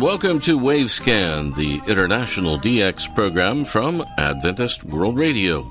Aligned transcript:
Welcome 0.00 0.40
to 0.40 0.58
Wavescan, 0.58 1.54
the 1.56 1.82
international 1.86 2.58
DX 2.58 3.14
program 3.14 3.66
from 3.66 4.02
Adventist 4.16 4.82
World 4.82 5.18
Radio. 5.18 5.70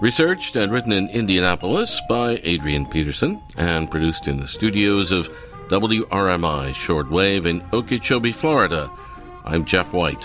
Researched 0.00 0.54
and 0.54 0.70
written 0.70 0.92
in 0.92 1.08
Indianapolis 1.08 2.00
by 2.08 2.38
Adrian 2.44 2.86
Peterson 2.86 3.42
and 3.56 3.90
produced 3.90 4.28
in 4.28 4.38
the 4.38 4.46
studios 4.46 5.10
of 5.10 5.28
WRMI 5.70 6.70
Shortwave 6.70 7.46
in 7.46 7.64
Okeechobee, 7.72 8.30
Florida. 8.30 8.88
I'm 9.44 9.64
Jeff 9.64 9.92
White. 9.92 10.24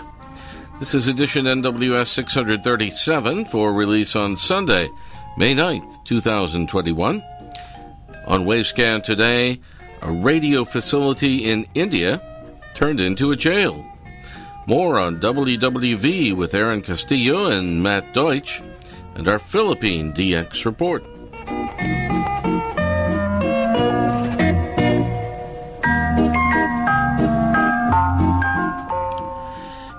This 0.78 0.94
is 0.94 1.08
edition 1.08 1.46
NWS 1.46 2.06
637 2.06 3.46
for 3.46 3.74
release 3.74 4.16
on 4.16 4.38
Sunday, 4.38 4.92
May 5.38 5.56
9th, 5.56 6.06
2021. 6.06 7.24
On 8.28 8.46
Wavescan 8.46 9.02
today, 9.02 9.60
a 10.04 10.12
radio 10.12 10.64
facility 10.64 11.50
in 11.50 11.66
India 11.74 12.22
turned 12.80 13.02
into 13.02 13.32
a 13.32 13.36
jail. 13.36 13.86
More 14.66 15.00
on 15.00 15.20
WWV 15.20 16.34
with 16.34 16.54
Aaron 16.54 16.82
Castillo 16.82 17.48
and 17.48 17.84
Matt 17.84 18.14
Deutsch, 18.14 18.62
and 19.16 19.28
our 19.28 19.38
Philippine 19.38 20.14
DX 20.14 20.64
report. 20.64 21.04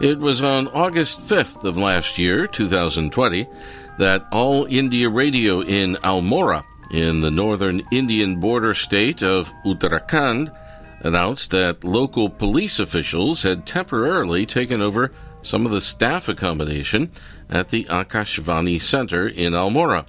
It 0.01 0.19
was 0.19 0.40
on 0.40 0.68
August 0.68 1.21
5th 1.21 1.65
of 1.65 1.77
last 1.77 2.16
year, 2.16 2.46
2020, 2.46 3.46
that 3.99 4.27
All 4.33 4.65
India 4.65 5.10
Radio 5.10 5.60
in 5.60 5.96
Almora, 5.96 6.65
in 6.90 7.21
the 7.21 7.30
northern 7.30 7.83
Indian 7.93 8.40
border 8.40 8.73
state 8.73 9.23
of 9.23 9.52
Uttarakhand, 9.66 10.51
announced 11.01 11.51
that 11.51 11.84
local 11.84 12.29
police 12.29 12.79
officials 12.79 13.43
had 13.43 13.66
temporarily 13.66 14.46
taken 14.46 14.80
over 14.80 15.12
some 15.43 15.66
of 15.66 15.73
the 15.73 15.80
staff 15.80 16.29
accommodation 16.29 17.10
at 17.48 17.70
the 17.70 17.84
Akashvani 17.84 18.80
Center 18.80 19.26
in 19.26 19.54
Almora. 19.54 20.06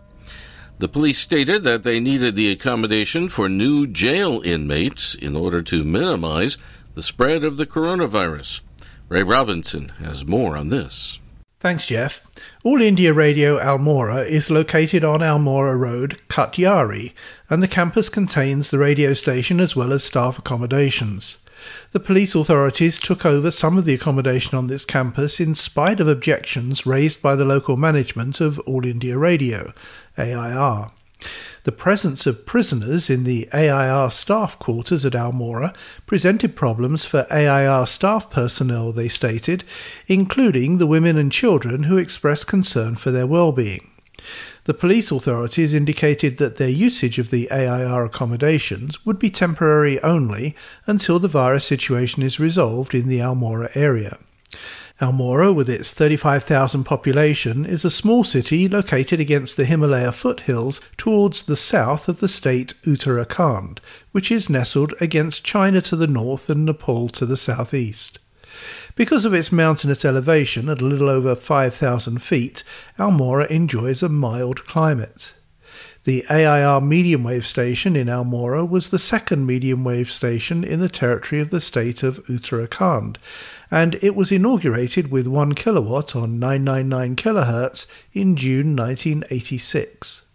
The 0.80 0.88
police 0.88 1.19
stated 1.19 1.64
that 1.64 1.84
they 1.84 2.00
needed 2.00 2.36
the 2.36 2.52
accommodation 2.52 3.30
for 3.30 3.47
new 3.47 3.86
jail 3.88 4.42
inmates 4.44 5.16
in 5.16 5.36
order 5.36 5.62
to 5.62 5.84
minimize 5.84 6.58
the 6.95 7.03
spread 7.03 7.44
of 7.44 7.58
the 7.58 7.67
coronavirus. 7.67 8.62
Ray 9.08 9.23
Robinson 9.23 9.89
has 10.00 10.25
more 10.25 10.58
on 10.58 10.69
this. 10.69 11.19
Thanks, 11.59 11.86
Jeff. 11.86 12.25
All 12.64 12.80
India 12.80 13.12
Radio 13.12 13.58
Almora 13.58 14.23
is 14.23 14.52
located 14.52 15.04
on 15.04 15.22
Almora 15.22 15.76
Road, 15.76 16.22
Katyari, 16.30 17.12
and 17.50 17.64
the 17.64 17.68
campus 17.68 18.08
contains 18.08 18.70
the 18.70 18.78
radio 18.78 19.16
station 19.16 19.59
as 19.59 19.76
well 19.76 19.92
as 19.92 20.03
staff 20.03 20.38
accommodations. 20.38 21.40
The 21.90 22.00
police 22.00 22.36
authorities 22.36 23.00
took 23.00 23.26
over 23.26 23.50
some 23.50 23.80
of 23.80 23.86
the 23.86 23.95
accommodation 23.95 24.56
on 24.59 24.68
this 24.68 24.86
campus 24.86 25.40
in 25.40 25.56
spite 25.56 26.00
of 26.00 26.08
objections 26.08 26.86
raised 26.86 27.20
by 27.20 27.36
the 27.36 27.45
local 27.45 27.78
management 27.78 28.40
of 28.40 28.59
All 28.59 28.86
India 28.86 29.18
Radio, 29.18 29.73
AIR. 30.16 30.92
The 31.64 31.72
presence 31.72 32.26
of 32.26 32.46
prisoners 32.46 33.10
in 33.10 33.24
the 33.24 33.48
AIR 33.54 34.10
staff 34.10 34.58
quarters 34.58 35.06
at 35.06 35.14
Almora 35.14 35.76
presented 36.08 36.56
problems 36.56 37.06
for 37.06 37.28
AIR 37.30 37.86
staff 37.86 38.32
personnel, 38.32 38.92
they 38.92 39.08
stated, 39.08 39.64
including 40.08 40.78
the 40.78 40.88
women 40.88 41.18
and 41.18 41.32
children 41.32 41.84
who 41.84 41.98
expressed 41.98 42.48
concern 42.48 42.96
for 42.96 43.12
their 43.12 43.28
well-being. 43.28 43.92
The 44.66 44.74
police 44.74 45.12
authorities 45.12 45.74
indicated 45.74 46.38
that 46.38 46.58
their 46.58 46.70
usage 46.70 47.18
of 47.18 47.31
the 47.31 47.52
AIR 47.52 48.06
accommodations 48.06 49.06
would 49.06 49.20
be 49.20 49.30
temporary 49.30 50.00
only 50.02 50.56
until 50.86 51.20
the 51.20 51.28
virus 51.28 51.66
situation 51.66 52.22
is 52.22 52.40
resolved 52.40 52.94
in 52.94 53.08
the 53.08 53.20
Almora 53.20 53.76
area. 53.76 54.18
Almora, 55.01 55.51
with 55.51 55.67
its 55.67 55.91
35,000 55.94 56.84
population, 56.84 57.66
is 57.66 57.84
a 57.84 57.89
small 57.89 58.23
city 58.23 58.67
located 58.67 59.19
against 59.19 59.57
the 59.57 59.66
Himalaya 59.66 60.12
foothills 60.12 60.79
towards 60.95 61.44
the 61.44 61.56
south 61.56 62.07
of 62.07 62.19
the 62.19 62.28
state 62.28 62.75
Uttarakhand, 62.84 63.79
which 64.12 64.31
is 64.31 64.47
nestled 64.47 64.94
against 65.01 65.44
China 65.44 65.81
to 65.81 65.95
the 65.95 66.06
north 66.06 66.51
and 66.51 66.66
Nepal 66.66 67.09
to 67.09 67.25
the 67.25 67.35
southeast. 67.35 68.19
Because 68.95 69.25
of 69.25 69.34
its 69.34 69.51
mountainous 69.51 70.06
elevation 70.06 70.69
at 70.69 70.81
a 70.81 70.85
little 70.85 71.09
over 71.09 71.35
5,000 71.35 72.22
feet, 72.22 72.63
Almora 73.00 73.50
enjoys 73.50 74.03
a 74.03 74.09
mild 74.09 74.66
climate. 74.68 75.33
The 76.03 76.25
AIR 76.31 76.81
medium 76.81 77.23
wave 77.23 77.45
station 77.45 77.95
in 77.95 78.07
Almora 78.07 78.67
was 78.67 78.89
the 78.89 78.97
second 78.97 79.45
medium 79.45 79.84
wave 79.84 80.12
station 80.12 80.63
in 80.63 80.79
the 80.79 80.89
territory 80.89 81.39
of 81.39 81.51
the 81.51 81.62
state 81.62 82.01
of 82.01 82.25
Uttarakhand, 82.25 83.17
and 83.69 83.94
it 84.01 84.16
was 84.16 84.31
inaugurated 84.31 85.12
with 85.12 85.28
1 85.28 85.53
kilowatt 85.53 86.16
on 86.16 86.39
999 86.39 87.16
kHz 87.17 87.85
in 88.13 88.35
June 88.35 88.75
1986. 88.75 90.25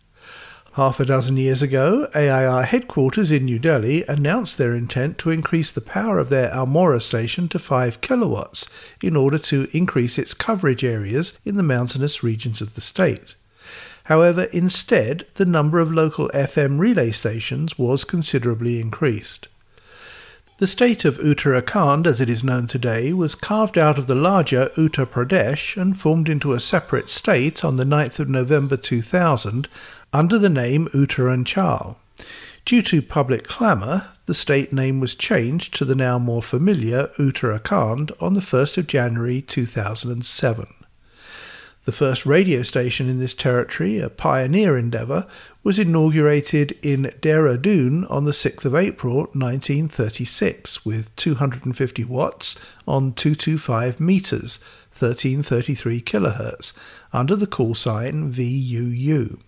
Half 0.75 1.01
a 1.01 1.05
dozen 1.05 1.37
years 1.37 1.63
ago, 1.63 2.09
AIR 2.15 2.63
headquarters 2.63 3.33
in 3.33 3.47
New 3.47 3.59
Delhi 3.59 4.05
announced 4.07 4.59
their 4.59 4.73
intent 4.73 5.19
to 5.19 5.31
increase 5.31 5.73
the 5.73 5.81
power 5.81 6.21
of 6.21 6.29
their 6.29 6.49
Almora 6.53 7.03
station 7.03 7.49
to 7.49 7.59
5 7.59 8.01
kilowatts 8.01 8.69
in 9.03 9.17
order 9.17 9.39
to 9.39 9.67
increase 9.73 10.17
its 10.17 10.33
coverage 10.33 10.85
areas 10.85 11.37
in 11.45 11.57
the 11.57 11.65
mountainous 11.65 12.23
regions 12.23 12.61
of 12.61 12.77
the 12.77 12.81
state. 12.81 13.35
However, 14.07 14.45
instead, 14.53 15.27
the 15.35 15.45
number 15.45 15.81
of 15.81 15.91
local 15.91 16.29
FM 16.29 16.79
relay 16.79 17.11
stations 17.11 17.77
was 17.77 18.05
considerably 18.05 18.81
increased. 18.81 19.49
The 20.59 20.69
state 20.69 21.05
of 21.05 21.19
Uttarakhand, 21.19 22.07
as 22.07 22.21
it 22.21 22.31
is 22.31 22.45
known 22.45 22.69
today, 22.69 23.13
was 23.13 23.35
carved 23.35 23.77
out 23.77 23.99
of 23.99 24.07
the 24.07 24.15
larger 24.15 24.71
Uttar 24.77 25.07
Pradesh 25.07 25.77
and 25.77 25.99
formed 25.99 26.29
into 26.29 26.53
a 26.53 26.61
separate 26.61 27.09
state 27.09 27.65
on 27.65 27.79
the 27.79 27.85
9th 27.85 28.21
of 28.21 28.29
November 28.29 28.77
2000 28.77 29.69
under 30.13 30.39
the 30.39 30.49
name 30.49 30.87
Uttaranchal. 30.95 31.97
Due 32.65 32.83
to 32.83 33.03
public 33.03 33.43
clamour, 33.49 34.07
the 34.27 34.35
state 34.35 34.73
name 34.73 35.01
was 35.01 35.17
changed 35.17 35.75
to 35.75 35.85
the 35.85 35.97
now 35.97 36.17
more 36.17 36.43
familiar 36.43 37.09
Uttarakhand 37.19 38.13
on 38.23 38.35
the 38.35 38.41
1st 38.41 38.79
of 38.79 38.87
January 38.87 39.43
2007. 39.43 40.76
The 41.87 41.93
first 41.93 42.27
radio 42.27 42.63
station 42.63 43.09
in 43.09 43.21
this 43.21 43.33
territory, 43.33 44.01
a 44.01 44.11
pioneer 44.11 44.77
endeavour, 44.77 45.25
was 45.63 45.79
inaugurated 45.79 46.77
in 46.83 47.13
Dehradun 47.21 48.11
on 48.11 48.25
the 48.25 48.33
6th 48.33 48.65
of 48.65 48.75
April 48.75 49.19
1936 49.35 50.85
with 50.85 51.15
250 51.15 52.05
watts 52.07 52.57
on 52.89 53.13
225 53.13 54.01
metres, 54.01 54.59
1333 54.99 56.01
kHz, 56.01 56.73
under 57.13 57.37
the 57.37 57.47
call 57.47 57.77
sign 57.77 58.33
VUU. 58.33 59.39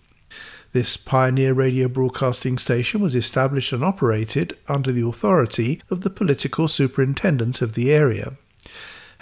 This 0.70 0.96
pioneer 0.96 1.54
radio 1.54 1.88
broadcasting 1.88 2.56
station 2.56 3.00
was 3.00 3.16
established 3.16 3.72
and 3.72 3.82
operated 3.82 4.56
under 4.68 4.92
the 4.92 5.04
authority 5.04 5.82
of 5.90 6.02
the 6.02 6.10
political 6.10 6.68
superintendent 6.68 7.60
of 7.60 7.74
the 7.74 7.92
area. 7.92 8.34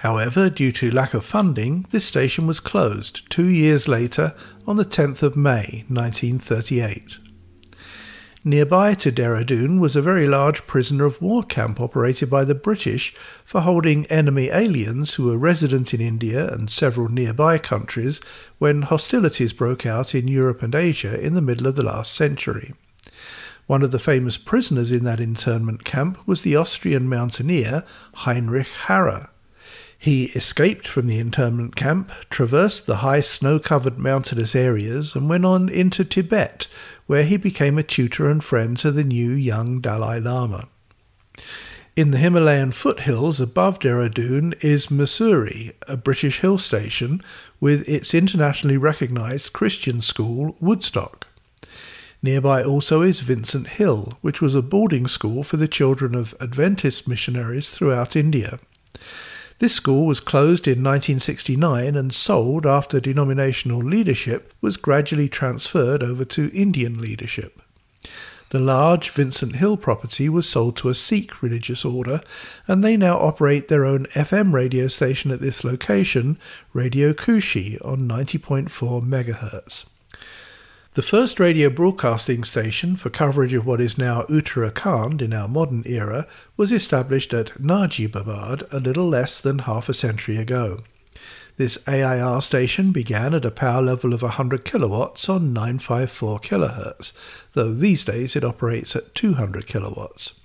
However, 0.06 0.48
due 0.48 0.70
to 0.70 0.92
lack 0.92 1.14
of 1.14 1.24
funding, 1.24 1.84
this 1.90 2.04
station 2.04 2.46
was 2.46 2.60
closed 2.60 3.28
two 3.28 3.48
years 3.48 3.88
later 3.88 4.36
on 4.64 4.76
the 4.76 4.84
10th 4.84 5.24
of 5.24 5.34
May 5.34 5.84
1938. 5.88 7.18
Nearby 8.44 8.94
to 8.94 9.10
Dehradun 9.10 9.80
was 9.80 9.96
a 9.96 10.00
very 10.00 10.28
large 10.28 10.64
prisoner 10.68 11.06
of 11.06 11.20
war 11.20 11.42
camp 11.42 11.80
operated 11.80 12.30
by 12.30 12.44
the 12.44 12.54
British 12.54 13.16
for 13.44 13.62
holding 13.62 14.06
enemy 14.06 14.48
aliens 14.48 15.14
who 15.14 15.24
were 15.24 15.36
resident 15.36 15.92
in 15.92 16.00
India 16.00 16.52
and 16.52 16.70
several 16.70 17.08
nearby 17.08 17.58
countries 17.58 18.20
when 18.58 18.82
hostilities 18.82 19.52
broke 19.52 19.84
out 19.84 20.14
in 20.14 20.28
Europe 20.28 20.62
and 20.62 20.76
Asia 20.76 21.20
in 21.20 21.34
the 21.34 21.42
middle 21.42 21.66
of 21.66 21.74
the 21.74 21.82
last 21.82 22.14
century. 22.14 22.74
One 23.66 23.82
of 23.82 23.90
the 23.90 23.98
famous 23.98 24.38
prisoners 24.38 24.92
in 24.92 25.02
that 25.02 25.18
internment 25.18 25.82
camp 25.82 26.24
was 26.28 26.42
the 26.42 26.54
Austrian 26.54 27.08
mountaineer 27.08 27.82
Heinrich 28.14 28.68
Harrer. 28.68 29.30
He 29.98 30.26
escaped 30.26 30.86
from 30.86 31.06
the 31.06 31.18
internment 31.18 31.74
camp, 31.74 32.12
traversed 32.30 32.86
the 32.86 32.96
high 32.96 33.20
snow 33.20 33.58
covered 33.58 33.98
mountainous 33.98 34.54
areas, 34.54 35.14
and 35.14 35.28
went 35.28 35.44
on 35.44 35.68
into 35.68 36.04
Tibet, 36.04 36.66
where 37.06 37.24
he 37.24 37.36
became 37.36 37.78
a 37.78 37.82
tutor 37.82 38.28
and 38.28 38.42
friend 38.42 38.76
to 38.78 38.90
the 38.90 39.04
new 39.04 39.30
young 39.30 39.80
Dalai 39.80 40.20
Lama. 40.20 40.68
In 41.96 42.10
the 42.10 42.18
Himalayan 42.18 42.72
foothills 42.72 43.40
above 43.40 43.78
Dehradun 43.78 44.62
is 44.62 44.88
Mussoorie, 44.88 45.72
a 45.88 45.96
British 45.96 46.40
hill 46.40 46.58
station, 46.58 47.22
with 47.58 47.88
its 47.88 48.12
internationally 48.12 48.76
recognized 48.76 49.54
Christian 49.54 50.02
school, 50.02 50.56
Woodstock. 50.60 51.26
Nearby 52.22 52.62
also 52.62 53.00
is 53.00 53.20
Vincent 53.20 53.66
Hill, 53.68 54.18
which 54.20 54.42
was 54.42 54.54
a 54.54 54.60
boarding 54.60 55.06
school 55.06 55.42
for 55.42 55.56
the 55.56 55.68
children 55.68 56.14
of 56.14 56.34
Adventist 56.38 57.08
missionaries 57.08 57.70
throughout 57.70 58.14
India. 58.14 58.58
This 59.58 59.74
school 59.74 60.04
was 60.04 60.20
closed 60.20 60.66
in 60.66 60.82
1969 60.82 61.96
and 61.96 62.12
sold 62.12 62.66
after 62.66 63.00
denominational 63.00 63.78
leadership 63.78 64.52
was 64.60 64.76
gradually 64.76 65.30
transferred 65.30 66.02
over 66.02 66.26
to 66.26 66.54
Indian 66.54 67.00
leadership. 67.00 67.62
The 68.50 68.60
large 68.60 69.10
Vincent 69.10 69.56
Hill 69.56 69.78
property 69.78 70.28
was 70.28 70.48
sold 70.48 70.76
to 70.76 70.90
a 70.90 70.94
Sikh 70.94 71.42
religious 71.42 71.84
order, 71.84 72.20
and 72.68 72.84
they 72.84 72.96
now 72.96 73.18
operate 73.18 73.68
their 73.68 73.86
own 73.86 74.04
FM 74.06 74.52
radio 74.52 74.88
station 74.88 75.30
at 75.30 75.40
this 75.40 75.64
location, 75.64 76.38
Radio 76.74 77.14
Kushi, 77.14 77.84
on 77.84 78.06
90.4 78.06 78.68
MHz. 79.02 79.86
The 80.96 81.02
first 81.02 81.38
radio 81.38 81.68
broadcasting 81.68 82.42
station 82.42 82.96
for 82.96 83.10
coverage 83.10 83.52
of 83.52 83.66
what 83.66 83.82
is 83.82 83.98
now 83.98 84.22
Uttarakhand 84.30 85.20
in 85.20 85.34
our 85.34 85.46
modern 85.46 85.82
era 85.84 86.26
was 86.56 86.72
established 86.72 87.34
at 87.34 87.60
Najibabad 87.60 88.72
a 88.72 88.80
little 88.80 89.06
less 89.06 89.38
than 89.38 89.58
half 89.58 89.90
a 89.90 89.92
century 89.92 90.38
ago. 90.38 90.84
This 91.58 91.86
AIR 91.86 92.40
station 92.40 92.92
began 92.92 93.34
at 93.34 93.44
a 93.44 93.50
power 93.50 93.82
level 93.82 94.14
of 94.14 94.22
100 94.22 94.64
kilowatts 94.64 95.28
on 95.28 95.52
954 95.52 96.38
kHz, 96.38 97.12
though 97.52 97.74
these 97.74 98.02
days 98.02 98.34
it 98.34 98.42
operates 98.42 98.96
at 98.96 99.14
200 99.14 99.66
kilowatts. 99.66 100.40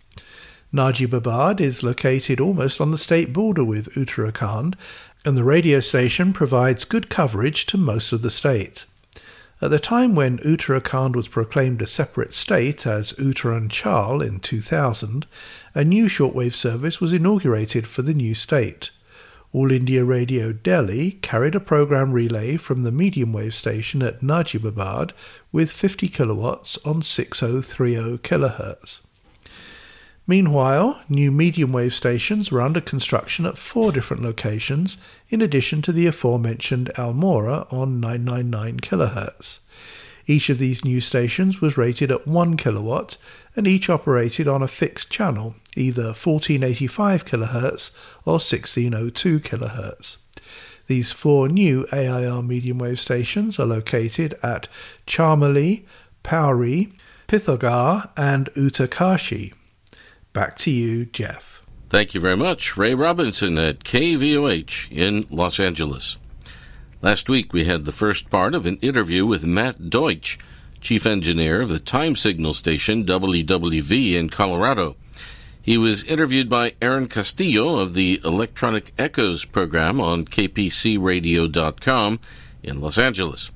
Najibabad 0.74 1.62
is 1.62 1.82
located 1.82 2.42
almost 2.42 2.82
on 2.82 2.92
the 2.92 2.98
state 2.98 3.32
border 3.32 3.64
with 3.64 3.88
Uttarakhand, 3.96 4.76
and 5.24 5.38
the 5.38 5.46
radio 5.46 5.80
station 5.80 6.34
provides 6.34 6.84
good 6.84 7.08
coverage 7.08 7.66
to 7.68 7.78
most 7.78 8.12
of 8.12 8.22
the 8.22 8.30
state. 8.30 8.86
At 9.64 9.70
the 9.70 9.78
time 9.78 10.16
when 10.16 10.40
Uttarakhand 10.40 11.16
was 11.16 11.28
proclaimed 11.28 11.84
a 11.84 11.88
separate 11.88 12.34
state 12.34 12.88
as 12.88 13.14
Uttaranchal 13.14 14.26
in 14.26 14.40
2000, 14.40 15.28
a 15.76 15.86
new 15.86 16.06
shortwave 16.06 16.54
service 16.54 17.00
was 17.00 17.14
inaugurated 17.14 17.88
for 17.88 18.02
the 18.02 18.16
new 18.16 18.34
state. 18.34 18.90
All 19.54 19.72
India 19.72 20.04
Radio 20.04 20.52
Delhi 20.52 21.12
carried 21.22 21.54
a 21.54 21.60
program 21.60 22.12
relay 22.12 22.58
from 22.58 22.82
the 22.82 22.92
medium 22.92 23.34
wave 23.34 23.54
station 23.54 24.02
at 24.02 24.22
Najibabad 24.22 25.12
with 25.52 25.72
50 25.72 26.08
kilowatts 26.08 26.80
on 26.84 27.04
6030 27.04 28.18
kHz. 28.18 29.02
Meanwhile, 30.28 31.02
new 31.10 31.32
medium 31.32 31.72
wave 31.72 31.94
stations 31.94 32.52
were 32.52 32.62
under 32.62 32.80
construction 32.80 33.46
at 33.46 33.58
four 33.58 33.92
different 33.92 34.22
locations, 34.22 34.98
in 35.30 35.42
addition 35.42 35.82
to 35.82 35.92
the 35.92 36.08
aforementioned 36.08 36.92
Almora 36.96 37.72
on 37.74 38.00
999 38.00 38.80
kHz. 38.80 39.60
Each 40.28 40.50
of 40.50 40.60
these 40.60 40.86
new 40.86 41.02
stations 41.02 41.60
was 41.60 41.78
rated 41.78 42.12
at 42.12 42.28
1 42.28 42.56
kilowatt 42.56 43.18
and 43.56 43.68
each 43.68 43.90
operated 43.90 44.48
on 44.48 44.62
a 44.62 44.68
fixed 44.68 45.10
channel, 45.10 45.56
either 45.76 46.14
1485 46.14 47.26
kHz 47.26 47.92
or 48.24 48.34
1602 48.34 49.40
kHz. 49.40 50.18
These 50.88 51.12
four 51.12 51.50
new 51.50 51.86
AIR 51.92 52.42
medium 52.42 52.78
wave 52.78 53.00
stations 53.00 53.60
are 53.60 53.66
located 53.66 54.38
at 54.44 54.68
Chamoli, 55.08 55.86
Pauri, 56.24 56.94
Pithogarh, 57.28 58.10
and 58.16 58.50
Uttarkashi. 58.54 59.54
Back 60.34 60.58
to 60.60 60.72
you, 60.72 61.06
Jeff. 61.06 61.62
Thank 61.90 62.14
you 62.14 62.22
very 62.22 62.38
much, 62.38 62.78
Ray 62.78 62.94
Robinson 62.94 63.58
at 63.58 63.84
KVOH 63.84 64.90
in 64.92 65.28
Los 65.30 65.60
Angeles. 65.60 66.18
Last 67.02 67.28
week 67.28 67.52
we 67.52 67.66
had 67.66 67.84
the 67.84 67.92
first 67.92 68.30
part 68.30 68.56
of 68.56 68.66
an 68.66 68.78
interview 68.78 69.26
with 69.26 69.44
Matt 69.44 69.90
Deutsch, 69.90 70.40
chief 70.80 71.06
engineer 71.06 71.62
of 71.62 71.68
the 71.68 71.80
time 71.80 72.16
signal 72.16 72.54
station 72.54 73.04
WWV 73.04 74.14
in 74.14 74.30
Colorado. 74.30 74.96
He 75.62 75.78
was 75.78 76.06
interviewed 76.06 76.48
by 76.48 76.76
Aaron 76.82 77.08
Castillo 77.08 77.80
of 77.80 77.94
the 77.94 78.22
Electronic 78.24 78.94
Echoes 78.98 79.44
program 79.44 80.00
on 80.00 80.26
kpcradio.com 80.26 82.20
in 82.64 82.80
Los 82.80 82.98
Angeles. 82.98 83.52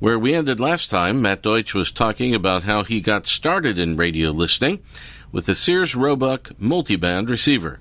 Where 0.00 0.18
we 0.18 0.34
ended 0.34 0.58
last 0.58 0.90
time, 0.90 1.22
Matt 1.22 1.42
Deutsch 1.42 1.72
was 1.72 1.92
talking 1.92 2.34
about 2.34 2.64
how 2.64 2.82
he 2.82 3.00
got 3.00 3.26
started 3.26 3.78
in 3.78 3.96
radio 3.96 4.30
listening 4.30 4.82
with 5.32 5.46
the 5.46 5.54
Sears 5.54 5.94
Roebuck 5.94 6.50
multiband 6.60 7.28
receiver. 7.28 7.80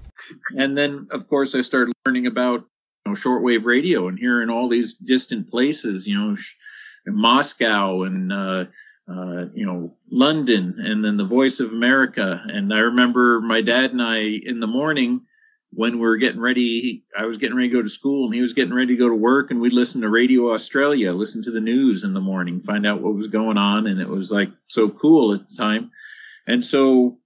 And 0.57 0.77
then, 0.77 1.07
of 1.11 1.27
course, 1.27 1.55
I 1.55 1.61
started 1.61 1.93
learning 2.05 2.27
about 2.27 2.65
you 3.05 3.11
know, 3.11 3.13
shortwave 3.13 3.65
radio 3.65 4.07
and 4.07 4.19
hearing 4.19 4.49
all 4.49 4.69
these 4.69 4.93
distant 4.95 5.49
places, 5.49 6.07
you 6.07 6.17
know, 6.17 6.35
Moscow 7.07 8.03
and 8.03 8.31
uh, 8.31 8.65
uh, 9.09 9.45
you 9.53 9.65
know 9.65 9.95
London, 10.11 10.75
and 10.79 11.03
then 11.03 11.17
the 11.17 11.25
Voice 11.25 11.59
of 11.59 11.71
America. 11.71 12.41
And 12.45 12.73
I 12.73 12.79
remember 12.79 13.41
my 13.41 13.61
dad 13.61 13.91
and 13.91 14.01
I 14.01 14.19
in 14.19 14.59
the 14.59 14.67
morning 14.67 15.21
when 15.71 15.93
we 15.93 16.01
were 16.01 16.17
getting 16.17 16.41
ready. 16.41 17.05
I 17.17 17.25
was 17.25 17.37
getting 17.37 17.55
ready 17.55 17.69
to 17.69 17.75
go 17.75 17.81
to 17.81 17.89
school, 17.89 18.25
and 18.25 18.33
he 18.33 18.41
was 18.41 18.53
getting 18.53 18.73
ready 18.73 18.95
to 18.95 18.99
go 18.99 19.09
to 19.09 19.15
work, 19.15 19.51
and 19.51 19.59
we'd 19.59 19.73
listen 19.73 20.01
to 20.01 20.09
Radio 20.09 20.51
Australia, 20.53 21.11
listen 21.13 21.41
to 21.43 21.51
the 21.51 21.61
news 21.61 22.03
in 22.03 22.13
the 22.13 22.21
morning, 22.21 22.59
find 22.59 22.85
out 22.85 23.01
what 23.01 23.15
was 23.15 23.27
going 23.27 23.57
on, 23.57 23.87
and 23.87 23.99
it 23.99 24.09
was 24.09 24.31
like 24.31 24.49
so 24.67 24.89
cool 24.89 25.33
at 25.33 25.47
the 25.47 25.55
time. 25.55 25.91
And 26.47 26.63
so 26.63 27.19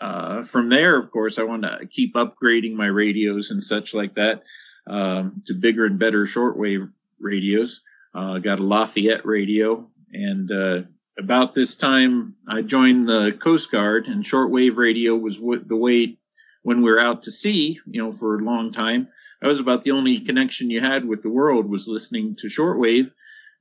uh, 0.00 0.42
from 0.42 0.68
there, 0.68 0.96
of 0.96 1.10
course, 1.10 1.38
I 1.38 1.42
want 1.42 1.62
to 1.62 1.86
keep 1.90 2.14
upgrading 2.14 2.74
my 2.74 2.86
radios 2.86 3.50
and 3.50 3.62
such 3.62 3.94
like 3.94 4.14
that 4.14 4.42
um, 4.86 5.42
to 5.46 5.54
bigger 5.54 5.86
and 5.86 5.98
better 5.98 6.24
shortwave 6.24 6.90
radios. 7.18 7.82
Uh, 8.14 8.38
got 8.38 8.60
a 8.60 8.64
Lafayette 8.64 9.26
radio, 9.26 9.86
and 10.12 10.50
uh, 10.50 10.82
about 11.18 11.54
this 11.54 11.76
time, 11.76 12.36
I 12.48 12.62
joined 12.62 13.08
the 13.08 13.32
Coast 13.32 13.70
Guard, 13.70 14.06
and 14.06 14.24
shortwave 14.24 14.76
radio 14.76 15.16
was 15.16 15.38
w- 15.38 15.62
the 15.62 15.76
way 15.76 16.16
when 16.62 16.80
we 16.80 16.90
were 16.90 17.00
out 17.00 17.24
to 17.24 17.30
sea, 17.30 17.78
you 17.86 18.02
know, 18.02 18.12
for 18.12 18.38
a 18.38 18.42
long 18.42 18.72
time. 18.72 19.08
That 19.40 19.48
was 19.48 19.60
about 19.60 19.84
the 19.84 19.90
only 19.90 20.20
connection 20.20 20.70
you 20.70 20.80
had 20.80 21.04
with 21.04 21.22
the 21.22 21.28
world 21.28 21.68
was 21.68 21.86
listening 21.86 22.36
to 22.36 22.46
shortwave, 22.46 23.12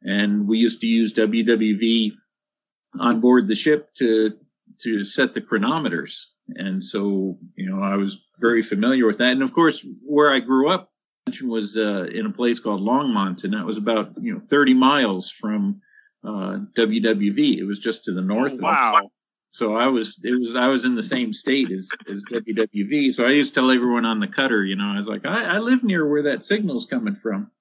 and 0.03 0.47
we 0.47 0.59
used 0.59 0.81
to 0.81 0.87
use 0.87 1.13
WWV 1.13 2.13
on 2.99 3.19
board 3.19 3.47
the 3.47 3.55
ship 3.55 3.93
to 3.95 4.37
to 4.81 5.03
set 5.03 5.33
the 5.33 5.41
chronometers. 5.41 6.27
And 6.55 6.83
so, 6.83 7.37
you 7.55 7.69
know, 7.69 7.81
I 7.81 7.95
was 7.95 8.21
very 8.39 8.61
familiar 8.61 9.05
with 9.05 9.17
that. 9.17 9.33
And 9.33 9.43
of 9.43 9.53
course, 9.53 9.85
where 10.05 10.29
I 10.29 10.39
grew 10.39 10.69
up 10.69 10.91
was 11.43 11.77
uh, 11.77 12.05
in 12.05 12.25
a 12.25 12.31
place 12.31 12.59
called 12.59 12.81
Longmont, 12.81 13.43
and 13.43 13.53
that 13.53 13.65
was 13.65 13.77
about 13.77 14.11
you 14.21 14.33
know 14.33 14.39
30 14.39 14.73
miles 14.73 15.29
from 15.31 15.81
uh, 16.23 16.59
WWV. 16.77 17.57
It 17.57 17.65
was 17.65 17.79
just 17.79 18.05
to 18.05 18.13
the 18.13 18.21
north. 18.21 18.53
Oh, 18.53 18.63
wow. 18.63 19.09
So 19.51 19.75
I 19.75 19.87
was 19.87 20.21
it 20.23 20.31
was 20.31 20.55
I 20.55 20.67
was 20.67 20.85
in 20.85 20.95
the 20.95 21.03
same 21.03 21.33
state 21.33 21.71
as 21.71 21.89
as 22.09 22.23
WWV. 22.31 23.13
So 23.13 23.25
I 23.25 23.31
used 23.31 23.53
to 23.53 23.59
tell 23.59 23.71
everyone 23.71 24.05
on 24.05 24.19
the 24.19 24.27
cutter, 24.27 24.63
you 24.63 24.75
know, 24.75 24.85
I 24.85 24.97
was 24.97 25.07
like, 25.07 25.25
I, 25.25 25.56
I 25.56 25.57
live 25.57 25.83
near 25.83 26.07
where 26.07 26.23
that 26.23 26.45
signal's 26.45 26.85
coming 26.85 27.15
from. 27.15 27.51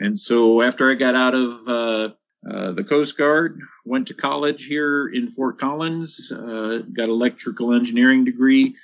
And 0.00 0.18
so 0.18 0.62
after 0.62 0.90
I 0.90 0.94
got 0.94 1.14
out 1.14 1.34
of 1.34 1.68
uh, 1.68 2.14
uh, 2.48 2.72
the 2.72 2.84
Coast 2.84 3.18
Guard, 3.18 3.60
went 3.84 4.08
to 4.08 4.14
college 4.14 4.66
here 4.66 5.08
in 5.08 5.28
Fort 5.28 5.58
Collins, 5.58 6.32
uh, 6.32 6.78
got 6.96 7.08
electrical 7.08 7.74
engineering 7.74 8.24
degree, 8.24 8.76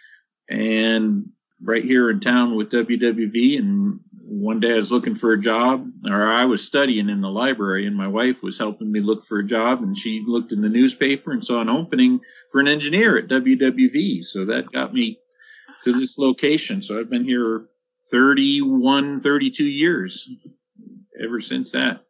and 0.49 1.31
right 1.63 1.85
here 1.85 2.11
in 2.11 2.21
town 2.21 2.57
with 2.57 2.71
WWV. 2.71 3.59
And 3.59 4.01
one 4.21 4.61
day 4.61 4.73
I 4.73 4.77
was 4.77 4.91
looking 4.91 5.15
for 5.15 5.33
a 5.33 5.41
job, 5.41 5.89
or 6.09 6.31
I 6.33 6.45
was 6.47 6.65
studying 6.65 7.09
in 7.09 7.21
the 7.21 7.31
library, 7.31 7.87
and 7.87 7.97
my 7.97 8.09
wife 8.09 8.43
was 8.43 8.59
helping 8.59 8.91
me 8.91 9.01
look 9.01 9.25
for 9.25 9.39
a 9.39 9.47
job. 9.47 9.83
And 9.83 9.97
she 9.97 10.25
looked 10.27 10.53
in 10.53 10.61
the 10.61 10.69
newspaper 10.69 11.33
and 11.33 11.45
saw 11.45 11.61
an 11.61 11.69
opening 11.69 12.21
for 12.51 12.61
an 12.61 12.69
engineer 12.69 13.19
at 13.19 13.29
WWV. 13.29 14.25
So 14.25 14.47
that 14.47 14.73
got 14.73 14.93
me 14.93 15.21
to 15.85 15.93
this 15.93 16.19
location. 16.19 16.83
So 16.83 16.99
I've 16.99 17.11
been 17.11 17.25
here 17.25 17.67
31, 18.11 19.21
32 19.21 19.65
years 19.65 20.29
ever 21.23 21.41
since 21.41 21.73
that. 21.73 22.01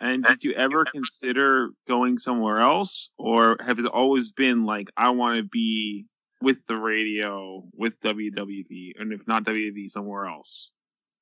And 0.00 0.24
did 0.24 0.42
you 0.42 0.52
ever 0.52 0.84
consider 0.84 1.70
going 1.86 2.18
somewhere 2.18 2.60
else, 2.60 3.10
or 3.18 3.56
have 3.60 3.78
it 3.78 3.86
always 3.86 4.32
been 4.32 4.64
like 4.64 4.88
I 4.96 5.10
want 5.10 5.36
to 5.36 5.42
be 5.42 6.06
with 6.40 6.66
the 6.66 6.76
radio 6.76 7.64
with 7.74 8.00
WWV, 8.00 8.92
and 8.98 9.12
if 9.12 9.26
not 9.26 9.44
WWV, 9.44 9.88
somewhere 9.88 10.26
else. 10.26 10.70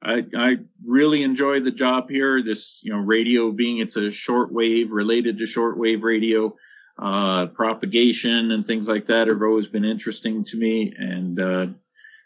I, 0.03 0.25
I 0.37 0.57
really 0.87 1.25
enjoy 1.25 1.61
the 1.61 1.73
job 1.73 2.09
here. 2.09 2.43
This, 2.43 2.81
you 2.85 2.93
know, 2.93 3.01
radio 3.01 3.51
being 3.51 3.79
it's 3.79 3.97
a 3.97 4.03
shortwave 4.03 4.89
related 4.93 5.39
to 5.39 5.45
shortwave 5.45 6.03
radio, 6.03 6.55
uh, 6.99 7.47
propagation 7.47 8.53
and 8.53 8.67
things 8.67 8.89
like 8.89 9.07
that 9.07 9.29
have 9.29 9.43
always 9.43 9.67
been 9.67 9.85
interesting 9.85 10.45
to 10.45 10.57
me. 10.57 10.95
And, 10.97 11.41
uh, 11.41 11.67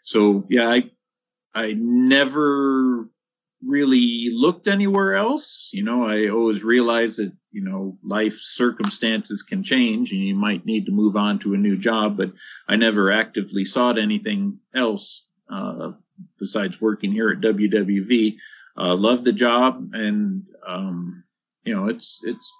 so 0.03 0.45
yeah, 0.49 0.69
I, 0.69 0.91
I 1.55 1.73
never 1.73 3.09
really 3.65 4.29
looked 4.31 4.67
anywhere 4.67 5.15
else. 5.15 5.69
You 5.73 5.83
know, 5.83 6.05
I 6.05 6.27
always 6.27 6.63
realized 6.63 7.19
that, 7.19 7.31
you 7.51 7.63
know, 7.63 7.97
life 8.03 8.37
circumstances 8.37 9.41
can 9.41 9.63
change 9.63 10.11
and 10.11 10.21
you 10.21 10.35
might 10.35 10.65
need 10.65 10.85
to 10.85 10.91
move 10.91 11.15
on 11.15 11.39
to 11.39 11.53
a 11.53 11.57
new 11.57 11.77
job, 11.77 12.17
but 12.17 12.31
I 12.67 12.75
never 12.75 13.11
actively 13.11 13.65
sought 13.65 13.99
anything 13.99 14.59
else, 14.75 15.25
uh, 15.49 15.91
besides 16.39 16.81
working 16.81 17.11
here 17.11 17.29
at 17.29 17.41
WWV. 17.41 18.37
Uh, 18.77 18.95
love 18.95 19.23
the 19.23 19.33
job 19.33 19.89
and, 19.93 20.43
um, 20.67 21.23
you 21.63 21.75
know, 21.75 21.87
it's, 21.87 22.19
it's 22.23 22.51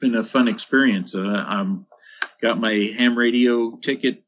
been 0.00 0.16
a 0.16 0.22
fun 0.22 0.48
experience. 0.48 1.14
Uh, 1.14 1.44
I'm 1.46 1.86
got 2.40 2.60
my 2.60 2.94
ham 2.96 3.16
radio 3.16 3.76
ticket 3.76 4.22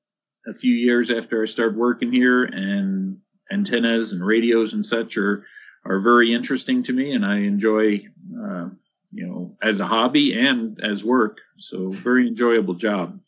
a 0.47 0.52
few 0.52 0.75
years 0.75 1.11
after 1.11 1.42
I 1.42 1.47
started 1.47 1.76
working 1.76 2.11
here 2.11 2.44
and 2.44 3.18
antennas 3.50 4.12
and 4.12 4.25
radios 4.25 4.73
and 4.75 4.85
such 4.85 5.16
are, 5.16 5.44
are 5.88 5.99
very 5.99 6.33
interesting 6.33 6.83
to 6.85 6.92
me, 6.92 7.12
and 7.12 7.25
I 7.25 7.38
enjoy, 7.38 8.00
uh, 8.38 8.68
you 9.11 9.26
know, 9.26 9.57
as 9.62 9.80
a 9.80 9.87
hobby 9.87 10.38
and 10.38 10.78
as 10.83 11.02
work. 11.04 11.40
So 11.57 11.88
very 11.88 12.28
enjoyable 12.28 12.75
job. 12.75 13.18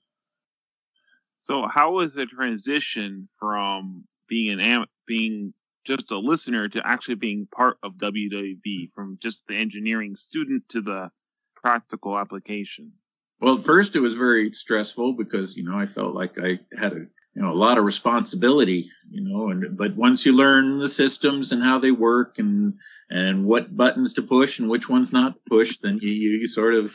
So 1.38 1.66
how 1.66 1.92
was 1.94 2.12
the 2.12 2.26
transition 2.26 3.28
from 3.38 4.04
being 4.28 4.52
an 4.52 4.60
am- 4.60 4.86
being 5.06 5.54
just 5.84 6.10
a 6.10 6.18
listener 6.18 6.68
to 6.68 6.86
actually 6.86 7.14
being 7.14 7.48
part 7.50 7.78
of 7.82 7.94
WWV 7.94 8.92
from 8.94 9.16
just 9.20 9.46
the 9.46 9.54
engineering 9.54 10.14
student 10.14 10.68
to 10.68 10.82
the 10.82 11.10
practical 11.56 12.18
application? 12.18 12.92
Well, 13.40 13.56
at 13.56 13.64
first 13.64 13.96
it 13.96 14.00
was 14.00 14.14
very 14.14 14.52
stressful 14.52 15.14
because, 15.14 15.56
you 15.56 15.64
know, 15.64 15.78
I 15.78 15.86
felt 15.86 16.14
like 16.14 16.38
I 16.38 16.60
had 16.78 16.92
a, 16.92 17.06
you 17.34 17.42
know, 17.42 17.52
a 17.52 17.54
lot 17.54 17.78
of 17.78 17.84
responsibility, 17.84 18.90
you 19.10 19.22
know, 19.22 19.50
and, 19.50 19.76
but 19.76 19.96
once 19.96 20.26
you 20.26 20.32
learn 20.32 20.78
the 20.78 20.88
systems 20.88 21.52
and 21.52 21.62
how 21.62 21.78
they 21.78 21.92
work 21.92 22.38
and, 22.38 22.74
and 23.08 23.44
what 23.44 23.76
buttons 23.76 24.14
to 24.14 24.22
push 24.22 24.58
and 24.58 24.68
which 24.68 24.88
ones 24.88 25.12
not 25.12 25.34
to 25.34 25.40
push, 25.48 25.78
then 25.78 25.98
you, 26.02 26.10
you 26.10 26.46
sort 26.46 26.74
of, 26.74 26.92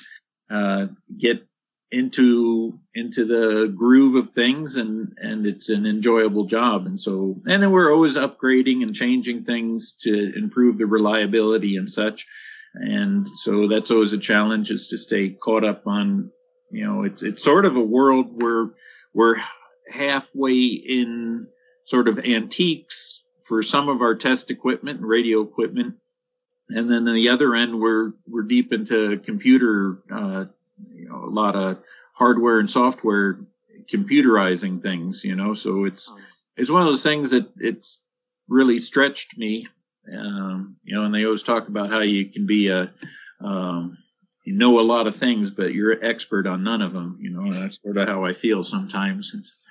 uh, 0.49 0.87
get 1.17 1.47
into 1.91 2.77
into 2.93 3.25
the 3.25 3.67
groove 3.67 4.15
of 4.15 4.29
things 4.31 4.75
and 4.75 5.17
and 5.21 5.45
it's 5.45 5.69
an 5.69 5.85
enjoyable 5.85 6.45
job. 6.45 6.87
And 6.87 6.99
so 6.99 7.41
and 7.47 7.71
we're 7.71 7.93
always 7.93 8.15
upgrading 8.15 8.83
and 8.83 8.93
changing 8.93 9.45
things 9.45 9.93
to 10.01 10.33
improve 10.35 10.77
the 10.77 10.87
reliability 10.87 11.77
and 11.77 11.89
such. 11.89 12.27
And 12.73 13.27
so 13.35 13.67
that's 13.67 13.91
always 13.91 14.11
a 14.11 14.17
challenge 14.17 14.71
is 14.71 14.89
to 14.89 14.97
stay 14.97 15.29
caught 15.29 15.63
up 15.63 15.87
on 15.87 16.31
you 16.71 16.85
know 16.85 17.03
it's 17.03 17.23
it's 17.23 17.43
sort 17.43 17.65
of 17.65 17.75
a 17.75 17.81
world 17.81 18.41
where 18.41 18.65
we're 19.13 19.37
halfway 19.89 20.61
in 20.61 21.47
sort 21.83 22.07
of 22.07 22.19
antiques 22.19 23.23
for 23.43 23.61
some 23.61 23.89
of 23.89 24.01
our 24.01 24.15
test 24.15 24.49
equipment 24.49 24.99
and 24.99 25.07
radio 25.07 25.41
equipment 25.41 25.95
and 26.69 26.89
then 26.89 27.07
on 27.07 27.13
the 27.13 27.29
other 27.29 27.53
end 27.53 27.79
we're 27.79 28.13
we're 28.27 28.43
deep 28.43 28.73
into 28.73 29.17
computer 29.19 29.99
uh, 30.11 30.45
you 30.93 31.07
know, 31.07 31.23
a 31.23 31.29
lot 31.29 31.55
of 31.55 31.77
hardware 32.13 32.59
and 32.59 32.69
software 32.69 33.39
computerizing 33.91 34.81
things, 34.81 35.23
you 35.23 35.35
know, 35.35 35.53
so 35.53 35.85
it's, 35.85 36.13
it's 36.57 36.71
one 36.71 36.81
of 36.81 36.87
those 36.87 37.03
things 37.03 37.31
that 37.31 37.47
it's 37.57 38.03
really 38.47 38.79
stretched 38.79 39.37
me. 39.37 39.67
Um, 40.11 40.77
you 40.83 40.95
know, 40.95 41.03
and 41.03 41.13
they 41.13 41.25
always 41.25 41.43
talk 41.43 41.67
about 41.67 41.89
how 41.89 42.01
you 42.01 42.25
can 42.25 42.45
be 42.45 42.67
a, 42.67 42.91
um, 43.41 43.97
you 44.45 44.53
know 44.53 44.79
a 44.79 44.81
lot 44.81 45.07
of 45.07 45.15
things, 45.15 45.49
but 45.49 45.73
you're 45.73 45.93
an 45.93 46.03
expert 46.03 46.45
on 46.45 46.63
none 46.63 46.83
of 46.83 46.93
them. 46.93 47.17
You 47.19 47.31
know, 47.31 47.51
that's 47.51 47.81
sort 47.81 47.97
of 47.97 48.07
how 48.07 48.23
I 48.23 48.31
feel 48.31 48.61
sometimes. 48.61 49.33
It's 49.33 49.64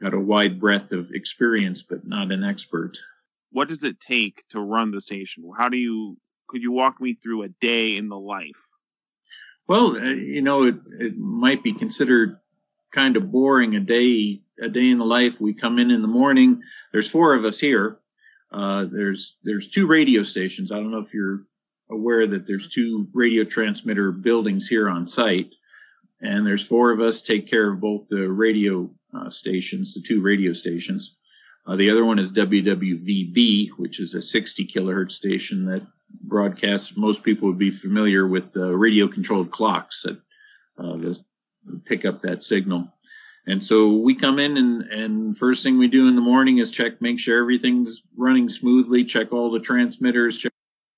got 0.00 0.14
a 0.14 0.20
wide 0.20 0.60
breadth 0.60 0.92
of 0.92 1.10
experience, 1.12 1.82
but 1.82 2.06
not 2.06 2.32
an 2.32 2.44
expert. 2.44 2.98
What 3.50 3.68
does 3.68 3.84
it 3.84 4.00
take 4.00 4.44
to 4.50 4.60
run 4.60 4.90
the 4.90 5.00
station? 5.00 5.44
How 5.56 5.68
do 5.68 5.76
you, 5.76 6.16
could 6.48 6.62
you 6.62 6.72
walk 6.72 7.00
me 7.00 7.14
through 7.14 7.42
a 7.42 7.48
day 7.48 7.96
in 7.96 8.08
the 8.08 8.18
life? 8.18 8.60
Well, 9.68 9.96
uh, 9.96 10.10
you 10.10 10.42
know, 10.42 10.64
it, 10.64 10.76
it 11.00 11.18
might 11.18 11.62
be 11.62 11.72
considered 11.72 12.38
kind 12.92 13.16
of 13.16 13.32
boring 13.32 13.74
a 13.74 13.80
day, 13.80 14.42
a 14.60 14.68
day 14.68 14.90
in 14.90 14.98
the 14.98 15.04
life. 15.04 15.40
We 15.40 15.54
come 15.54 15.78
in 15.78 15.90
in 15.90 16.02
the 16.02 16.08
morning. 16.08 16.62
There's 16.92 17.10
four 17.10 17.34
of 17.34 17.44
us 17.44 17.58
here. 17.58 17.98
Uh, 18.52 18.86
there's, 18.90 19.36
there's 19.42 19.68
two 19.68 19.86
radio 19.86 20.22
stations. 20.22 20.70
I 20.70 20.76
don't 20.76 20.90
know 20.90 20.98
if 20.98 21.12
you're 21.12 21.42
aware 21.90 22.26
that 22.26 22.46
there's 22.46 22.68
two 22.68 23.08
radio 23.12 23.44
transmitter 23.44 24.12
buildings 24.12 24.68
here 24.68 24.88
on 24.88 25.06
site. 25.06 25.52
And 26.20 26.46
there's 26.46 26.66
four 26.66 26.90
of 26.90 27.00
us 27.00 27.22
take 27.22 27.46
care 27.46 27.70
of 27.70 27.80
both 27.80 28.08
the 28.08 28.28
radio 28.30 28.90
uh, 29.14 29.28
stations, 29.28 29.94
the 29.94 30.00
two 30.00 30.22
radio 30.22 30.52
stations. 30.52 31.16
Uh, 31.66 31.76
the 31.76 31.90
other 31.90 32.04
one 32.04 32.18
is 32.18 32.32
WWVB, 32.32 33.70
which 33.76 34.00
is 34.00 34.14
a 34.14 34.20
60 34.20 34.66
kilohertz 34.66 35.12
station 35.12 35.66
that 35.66 35.82
broadcasts. 36.22 36.96
Most 36.96 37.22
people 37.22 37.48
would 37.48 37.58
be 37.58 37.70
familiar 37.70 38.26
with 38.26 38.52
the 38.52 38.76
radio 38.76 39.08
controlled 39.08 39.50
clocks 39.50 40.04
that 40.04 40.18
uh, 40.78 41.12
pick 41.84 42.04
up 42.04 42.22
that 42.22 42.42
signal. 42.42 42.92
And 43.48 43.64
so 43.64 43.92
we 43.92 44.14
come 44.14 44.38
in 44.38 44.56
and, 44.56 44.82
and 44.82 45.38
first 45.38 45.62
thing 45.62 45.78
we 45.78 45.88
do 45.88 46.08
in 46.08 46.16
the 46.16 46.20
morning 46.20 46.58
is 46.58 46.70
check, 46.70 47.00
make 47.00 47.18
sure 47.18 47.40
everything's 47.40 48.02
running 48.16 48.48
smoothly, 48.48 49.04
check 49.04 49.32
all 49.32 49.50
the 49.50 49.60
transmitters, 49.60 50.36
check 50.36 50.52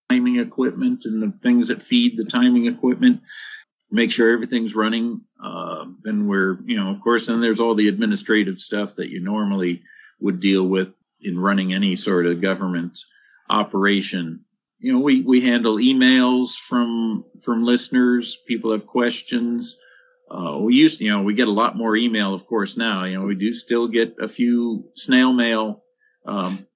timing 0.09 0.39
equipment 0.39 1.05
and 1.05 1.23
the 1.23 1.33
things 1.43 1.69
that 1.69 1.83
feed 1.83 2.17
the 2.17 2.25
timing 2.25 2.67
equipment, 2.67 3.21
make 3.91 4.13
sure 4.13 4.31
everything's 4.31 4.75
running. 4.75 5.23
Uh, 5.43 5.87
then 6.03 6.27
we're, 6.27 6.59
you 6.65 6.77
know, 6.77 6.91
of 6.91 7.01
course, 7.01 7.27
then 7.27 7.41
there's 7.41 7.61
all 7.61 7.75
the 7.75 7.89
administrative 7.89 8.59
stuff 8.59 8.97
that 8.97 9.11
you 9.11 9.21
normally 9.21 9.83
would 10.21 10.41
deal 10.41 10.67
with 10.67 10.93
in 11.21 11.39
running 11.39 11.73
any 11.73 11.97
sort 11.97 12.27
of 12.27 12.41
government 12.41 12.99
operation. 13.49 14.45
You 14.79 14.93
know, 14.93 15.01
we, 15.01 15.23
we 15.23 15.41
handle 15.41 15.77
emails 15.77 16.55
from, 16.55 17.25
from 17.43 17.65
listeners. 17.65 18.39
People 18.47 18.73
have 18.73 18.87
questions. 18.87 19.77
Uh, 20.31 20.59
we 20.61 20.75
used, 20.75 21.01
you 21.01 21.11
know, 21.11 21.23
we 21.23 21.35
get 21.35 21.49
a 21.49 21.53
lot 21.53 21.77
more 21.77 21.97
email, 21.97 22.35
of 22.35 22.47
course, 22.47 22.77
now. 22.77 23.05
You 23.05 23.19
know, 23.19 23.25
we 23.25 23.35
do 23.35 23.53
still 23.53 23.89
get 23.89 24.15
a 24.21 24.29
few 24.29 24.85
snail 24.95 25.33
mail, 25.33 25.83
um, 26.27 26.67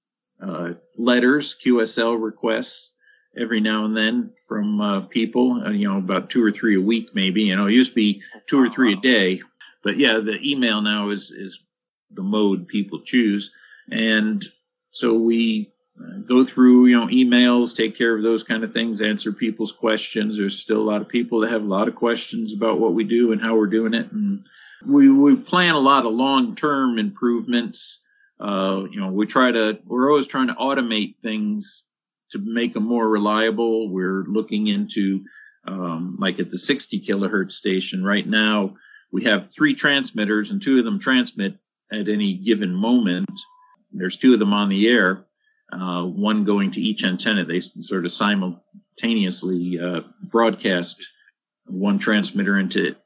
uh, 0.42 0.70
letters, 0.96 1.54
QSL 1.62 2.20
requests 2.20 2.94
every 3.36 3.60
now 3.60 3.84
and 3.84 3.96
then 3.96 4.30
from, 4.46 4.80
uh, 4.80 5.00
people, 5.02 5.62
uh, 5.64 5.70
you 5.70 5.88
know, 5.88 5.98
about 5.98 6.30
two 6.30 6.44
or 6.44 6.50
three 6.50 6.76
a 6.76 6.80
week, 6.80 7.14
maybe. 7.14 7.42
You 7.44 7.56
know, 7.56 7.66
it 7.66 7.72
used 7.72 7.92
to 7.92 7.96
be 7.96 8.22
two 8.46 8.60
or 8.60 8.68
three 8.68 8.92
a 8.92 8.96
day. 8.96 9.40
But 9.82 9.98
yeah, 9.98 10.18
the 10.18 10.38
email 10.42 10.80
now 10.82 11.10
is, 11.10 11.30
is 11.30 11.64
the 12.10 12.22
mode 12.22 12.68
people 12.68 13.00
choose. 13.00 13.54
And 13.90 14.44
so 14.90 15.14
we 15.14 15.72
uh, 15.98 16.18
go 16.28 16.44
through, 16.44 16.86
you 16.86 16.98
know, 16.98 17.06
emails, 17.06 17.74
take 17.76 17.96
care 17.96 18.14
of 18.14 18.22
those 18.22 18.44
kind 18.44 18.64
of 18.64 18.72
things, 18.72 19.02
answer 19.02 19.32
people's 19.32 19.72
questions. 19.72 20.36
There's 20.36 20.58
still 20.58 20.80
a 20.80 20.90
lot 20.90 21.00
of 21.00 21.08
people 21.08 21.40
that 21.40 21.50
have 21.50 21.62
a 21.62 21.66
lot 21.66 21.88
of 21.88 21.94
questions 21.94 22.54
about 22.54 22.80
what 22.80 22.94
we 22.94 23.04
do 23.04 23.32
and 23.32 23.40
how 23.40 23.56
we're 23.56 23.66
doing 23.66 23.94
it. 23.94 24.12
And 24.12 24.46
we, 24.86 25.08
we 25.08 25.36
plan 25.36 25.74
a 25.74 25.80
lot 25.80 26.06
of 26.06 26.12
long-term 26.12 26.98
improvements. 26.98 28.00
Uh, 28.38 28.84
you 28.90 29.00
know, 29.00 29.08
we 29.08 29.26
try 29.26 29.50
to, 29.50 29.78
we're 29.86 30.10
always 30.10 30.26
trying 30.26 30.48
to 30.48 30.54
automate 30.54 31.16
things 31.20 31.86
to 32.32 32.38
make 32.38 32.74
them 32.74 32.84
more 32.84 33.08
reliable. 33.08 33.90
We're 33.90 34.24
looking 34.24 34.66
into, 34.66 35.24
um, 35.66 36.16
like 36.18 36.38
at 36.40 36.50
the 36.50 36.58
60 36.58 37.00
kilohertz 37.00 37.52
station 37.52 38.04
right 38.04 38.26
now, 38.26 38.76
we 39.12 39.24
have 39.24 39.52
three 39.52 39.74
transmitters 39.74 40.50
and 40.50 40.60
two 40.60 40.78
of 40.78 40.84
them 40.84 40.98
transmit 40.98 41.58
at 41.92 42.08
any 42.08 42.34
given 42.34 42.74
moment. 42.74 43.30
There's 43.92 44.16
two 44.16 44.32
of 44.32 44.38
them 44.38 44.54
on 44.54 44.70
the 44.70 44.88
air, 44.88 45.26
uh, 45.70 46.04
one 46.04 46.44
going 46.44 46.70
to 46.72 46.80
each 46.80 47.04
antenna. 47.04 47.44
They 47.44 47.60
sort 47.60 48.06
of 48.06 48.12
simultaneously 48.12 49.78
uh, 49.78 50.00
broadcast 50.22 51.06
one 51.66 51.98
transmitter 51.98 52.58
into 52.58 52.96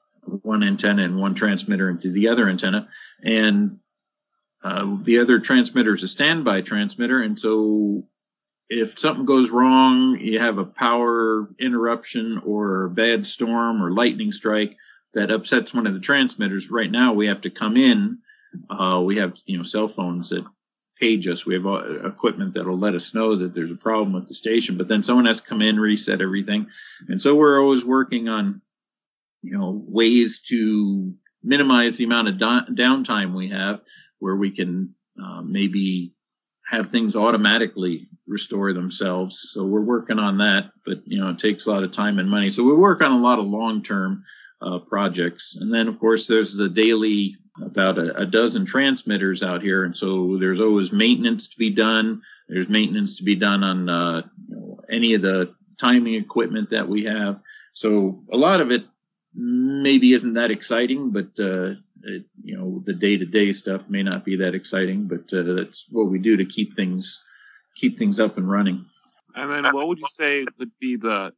one 0.42 0.62
antenna 0.62 1.02
and 1.02 1.18
one 1.18 1.34
transmitter 1.34 1.90
into 1.90 2.10
the 2.10 2.28
other 2.28 2.48
antenna. 2.48 2.88
And 3.22 3.78
uh, 4.62 4.96
the 5.02 5.18
other 5.18 5.38
transmitter 5.38 5.94
is 5.94 6.02
a 6.02 6.08
standby 6.08 6.62
transmitter. 6.62 7.22
And 7.22 7.38
so 7.38 8.08
if 8.68 8.98
something 8.98 9.24
goes 9.24 9.50
wrong, 9.50 10.18
you 10.20 10.38
have 10.38 10.58
a 10.58 10.64
power 10.64 11.48
interruption 11.58 12.42
or 12.44 12.84
a 12.84 12.90
bad 12.90 13.24
storm 13.24 13.82
or 13.82 13.92
lightning 13.92 14.32
strike 14.32 14.76
that 15.14 15.30
upsets 15.30 15.72
one 15.72 15.86
of 15.86 15.94
the 15.94 16.00
transmitters. 16.00 16.70
Right 16.70 16.90
now, 16.90 17.12
we 17.14 17.28
have 17.28 17.42
to 17.42 17.50
come 17.50 17.76
in 17.76 18.18
uh, 18.70 19.02
we 19.04 19.16
have, 19.16 19.36
you 19.46 19.56
know, 19.56 19.62
cell 19.62 19.88
phones 19.88 20.30
that 20.30 20.44
page 20.98 21.28
us. 21.28 21.44
We 21.44 21.54
have 21.54 21.66
uh, 21.66 22.06
equipment 22.06 22.54
that'll 22.54 22.78
let 22.78 22.94
us 22.94 23.14
know 23.14 23.36
that 23.36 23.54
there's 23.54 23.70
a 23.70 23.76
problem 23.76 24.12
with 24.12 24.28
the 24.28 24.34
station, 24.34 24.76
but 24.76 24.88
then 24.88 25.02
someone 25.02 25.26
has 25.26 25.40
to 25.40 25.48
come 25.48 25.62
in, 25.62 25.78
reset 25.78 26.20
everything. 26.20 26.66
And 27.08 27.20
so 27.20 27.34
we're 27.34 27.60
always 27.60 27.84
working 27.84 28.28
on, 28.28 28.62
you 29.42 29.56
know, 29.56 29.82
ways 29.86 30.40
to 30.48 31.14
minimize 31.42 31.96
the 31.96 32.04
amount 32.04 32.28
of 32.28 32.34
downtime 32.36 33.34
we 33.34 33.50
have 33.50 33.80
where 34.18 34.36
we 34.36 34.50
can 34.50 34.94
uh, 35.22 35.42
maybe 35.42 36.14
have 36.66 36.90
things 36.90 37.14
automatically 37.14 38.08
restore 38.26 38.72
themselves. 38.72 39.50
So 39.50 39.64
we're 39.64 39.80
working 39.80 40.18
on 40.18 40.38
that, 40.38 40.70
but 40.84 41.06
you 41.06 41.20
know, 41.20 41.30
it 41.30 41.38
takes 41.38 41.66
a 41.66 41.70
lot 41.70 41.84
of 41.84 41.92
time 41.92 42.18
and 42.18 42.28
money. 42.28 42.50
So 42.50 42.64
we 42.64 42.74
work 42.74 43.02
on 43.02 43.12
a 43.12 43.18
lot 43.18 43.38
of 43.38 43.46
long-term 43.46 44.24
uh, 44.60 44.78
projects. 44.80 45.56
And 45.60 45.72
then 45.72 45.86
of 45.86 45.98
course 45.98 46.26
there's 46.26 46.56
the 46.56 46.68
daily 46.68 47.36
about 47.62 47.98
a, 47.98 48.16
a, 48.16 48.26
dozen 48.26 48.66
transmitters 48.66 49.42
out 49.42 49.62
here, 49.62 49.84
and 49.84 49.96
so 49.96 50.36
there's 50.38 50.60
always 50.60 50.92
maintenance 50.92 51.48
to 51.48 51.58
be 51.58 51.70
done. 51.70 52.20
There's 52.48 52.68
maintenance 52.68 53.16
to 53.16 53.24
be 53.24 53.34
done 53.34 53.64
on 53.64 53.88
uh, 53.88 54.22
you 54.48 54.56
know, 54.56 54.80
any 54.90 55.14
of 55.14 55.22
the 55.22 55.54
timing 55.78 56.14
equipment 56.14 56.68
that 56.70 56.86
we 56.86 57.04
have. 57.04 57.40
So 57.72 58.22
a 58.30 58.36
lot 58.36 58.60
of 58.60 58.70
it 58.70 58.84
maybe 59.36 60.12
isn't 60.12 60.34
that 60.34 60.50
exciting, 60.50 61.10
but 61.10 61.28
uh, 61.38 61.74
it, 62.02 62.24
you 62.42 62.56
know 62.56 62.82
the 62.84 62.94
day-to-day 62.94 63.52
stuff 63.52 63.88
may 63.88 64.02
not 64.02 64.24
be 64.24 64.36
that 64.36 64.54
exciting, 64.54 65.06
but 65.06 65.32
uh, 65.36 65.54
that's 65.54 65.86
what 65.90 66.08
we 66.08 66.18
do 66.18 66.36
to 66.38 66.44
keep 66.44 66.74
things 66.74 67.22
keep 67.76 67.98
things 67.98 68.18
up 68.18 68.38
and 68.38 68.50
running. 68.50 68.84
And 69.34 69.52
then, 69.52 69.74
what 69.74 69.86
would 69.88 69.98
you 69.98 70.06
say 70.10 70.46
would 70.58 70.72
be 70.80 70.96
the 70.96 71.32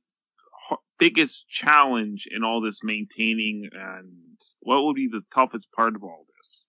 biggest 0.99 1.49
challenge 1.49 2.28
in 2.31 2.45
all 2.45 2.61
this 2.61 2.81
maintaining 2.83 3.69
and 3.73 4.40
what 4.61 4.85
would 4.85 4.97
be 4.97 5.09
the 5.09 5.23
toughest 5.33 5.71
part 5.73 5.95
of 5.95 6.02
all 6.02 6.26
this? 6.37 6.64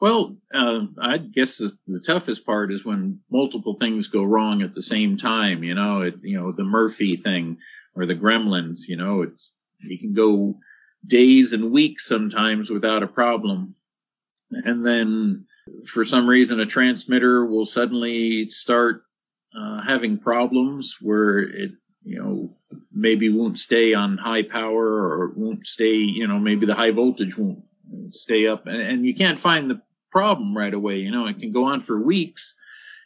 Well, 0.00 0.36
uh, 0.52 0.82
I 1.00 1.18
guess 1.18 1.58
the, 1.58 1.72
the, 1.86 2.00
toughest 2.00 2.44
part 2.44 2.72
is 2.72 2.84
when 2.84 3.20
multiple 3.30 3.74
things 3.74 4.08
go 4.08 4.22
wrong 4.22 4.62
at 4.62 4.74
the 4.74 4.82
same 4.82 5.16
time. 5.16 5.64
You 5.64 5.74
know, 5.74 6.02
it, 6.02 6.14
you 6.22 6.38
know, 6.38 6.52
the 6.52 6.64
Murphy 6.64 7.16
thing 7.16 7.58
or 7.94 8.04
the 8.04 8.14
Gremlins. 8.14 8.88
You 8.88 8.96
know, 8.96 9.22
it's 9.22 9.56
you 9.82 9.98
can 9.98 10.14
go 10.14 10.58
days 11.06 11.52
and 11.52 11.72
weeks 11.72 12.06
sometimes 12.06 12.70
without 12.70 13.02
a 13.02 13.08
problem, 13.08 13.74
and 14.50 14.84
then 14.84 15.46
for 15.86 16.04
some 16.04 16.28
reason 16.28 16.60
a 16.60 16.66
transmitter 16.66 17.46
will 17.46 17.64
suddenly 17.64 18.48
start 18.50 19.04
uh, 19.58 19.82
having 19.82 20.18
problems 20.18 20.98
where 21.00 21.38
it 21.38 21.72
you 22.04 22.18
know 22.18 22.50
maybe 22.92 23.28
won't 23.28 23.58
stay 23.58 23.94
on 23.94 24.18
high 24.18 24.42
power 24.42 24.84
or 24.84 25.32
won't 25.36 25.66
stay 25.66 25.94
you 25.94 26.26
know 26.26 26.38
maybe 26.38 26.66
the 26.66 26.74
high 26.74 26.90
voltage 26.90 27.36
won't 27.36 27.62
stay 28.10 28.46
up. 28.46 28.66
And, 28.66 28.80
and 28.80 29.06
you 29.06 29.14
can't 29.14 29.38
find 29.38 29.70
the 29.70 29.80
problem 30.10 30.56
right 30.56 30.72
away 30.74 30.98
you 30.98 31.10
know. 31.10 31.26
It 31.26 31.38
can 31.38 31.52
go 31.52 31.64
on 31.64 31.80
for 31.80 32.00
weeks. 32.00 32.56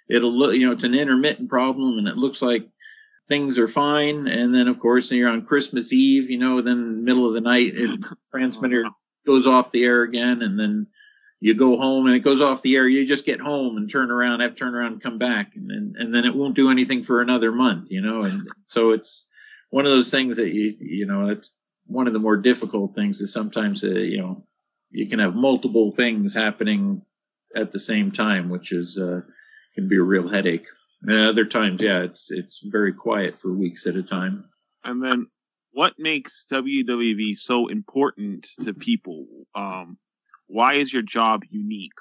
It'll 0.09 0.33
look 0.33 0.55
you 0.55 0.67
know 0.67 0.73
it's 0.73 0.85
an 0.85 0.95
intermittent 0.95 1.49
problem 1.49 1.99
and 1.99 2.09
it 2.09 2.17
looks 2.17 2.43
like 2.43 2.69
things 3.29 3.59
are 3.59 3.69
fine 3.69 4.29
and 4.29 4.55
then 4.55 4.69
of 4.69 4.79
course 4.79 5.11
you're 5.11 5.29
on 5.29 5.45
christmas 5.45 5.93
eve 5.93 6.31
you 6.31 6.39
know 6.39 6.61
then 6.61 7.05
middle 7.05 7.27
of 7.27 7.35
the 7.35 7.41
night 7.41 7.73
it 7.75 8.01
transmitter 8.31 8.85
goes 9.27 9.47
off 9.47 9.73
the 9.73 9.85
air 9.85 10.03
again 10.03 10.43
and 10.43 10.59
then 10.59 10.87
you 11.41 11.55
go 11.55 11.77
home 11.77 12.07
and 12.07 12.17
it 12.17 12.21
goes 12.21 12.41
off 12.41 12.63
the 12.63 12.77
air. 12.77 12.89
You 12.89 13.07
just 13.07 13.27
get 13.27 13.41
home 13.41 13.77
and 13.77 13.91
turn 13.91 14.11
around, 14.11 14.41
have 14.41 14.55
to 14.55 14.57
turn 14.57 14.75
around 14.75 14.95
and 14.95 15.03
come 15.03 15.19
back, 15.19 15.53
and 15.55 15.69
then 15.69 15.95
and 15.99 16.15
then 16.15 16.25
it 16.25 16.35
won't 16.35 16.55
do 16.55 16.71
anything 16.71 17.03
for 17.03 17.21
another 17.21 17.53
month, 17.53 17.91
you 17.91 18.01
know. 18.01 18.23
And 18.23 18.49
so 18.67 18.93
it's 18.93 19.29
one 19.71 19.85
of 19.85 19.93
those 19.93 20.11
things 20.11 20.39
that 20.39 20.49
you 20.49 20.73
you 20.81 21.07
know 21.07 21.29
it's 21.29 21.57
one 21.87 22.07
of 22.07 22.13
the 22.13 22.19
more 22.19 22.37
difficult 22.37 22.95
things 22.95 23.21
is 23.21 23.33
sometimes 23.33 23.85
uh, 23.85 23.89
you 23.89 24.19
know 24.19 24.47
you 24.91 25.09
can 25.09 25.19
have 25.19 25.35
multiple 25.35 25.93
things 25.93 26.35
happening 26.35 27.03
at 27.55 27.73
the 27.73 27.79
same 27.79 28.13
time, 28.13 28.49
which 28.49 28.73
is 28.73 28.99
uh, 28.99 29.21
can 29.75 29.89
be 29.89 29.97
a 29.97 30.03
real 30.03 30.29
headache. 30.29 30.67
And 31.07 31.27
other 31.27 31.45
times, 31.45 31.81
yeah, 31.81 32.03
it's 32.03 32.33
it's 32.33 32.61
very 32.61 32.93
quiet 32.93 33.39
for 33.39 33.53
weeks 33.53 33.87
at 33.87 33.95
a 33.95 34.03
time. 34.03 34.47
And 34.83 35.03
then, 35.03 35.27
what 35.73 35.95
makes 35.99 36.47
WWV 36.51 37.39
so 37.39 37.69
important 37.69 38.49
to 38.63 38.75
people? 38.75 39.27
Um, 39.55 39.99
why 40.49 40.75
is 40.75 40.93
your 40.93 41.03
job 41.03 41.43
unique? 41.49 41.99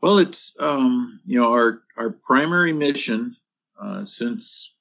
Well, 0.00 0.18
it's 0.18 0.56
um, 0.58 1.20
you 1.26 1.40
know 1.40 1.52
our 1.52 1.82
our 1.98 2.10
primary 2.10 2.72
mission 2.72 3.36
uh, 3.80 4.04
since 4.06 4.74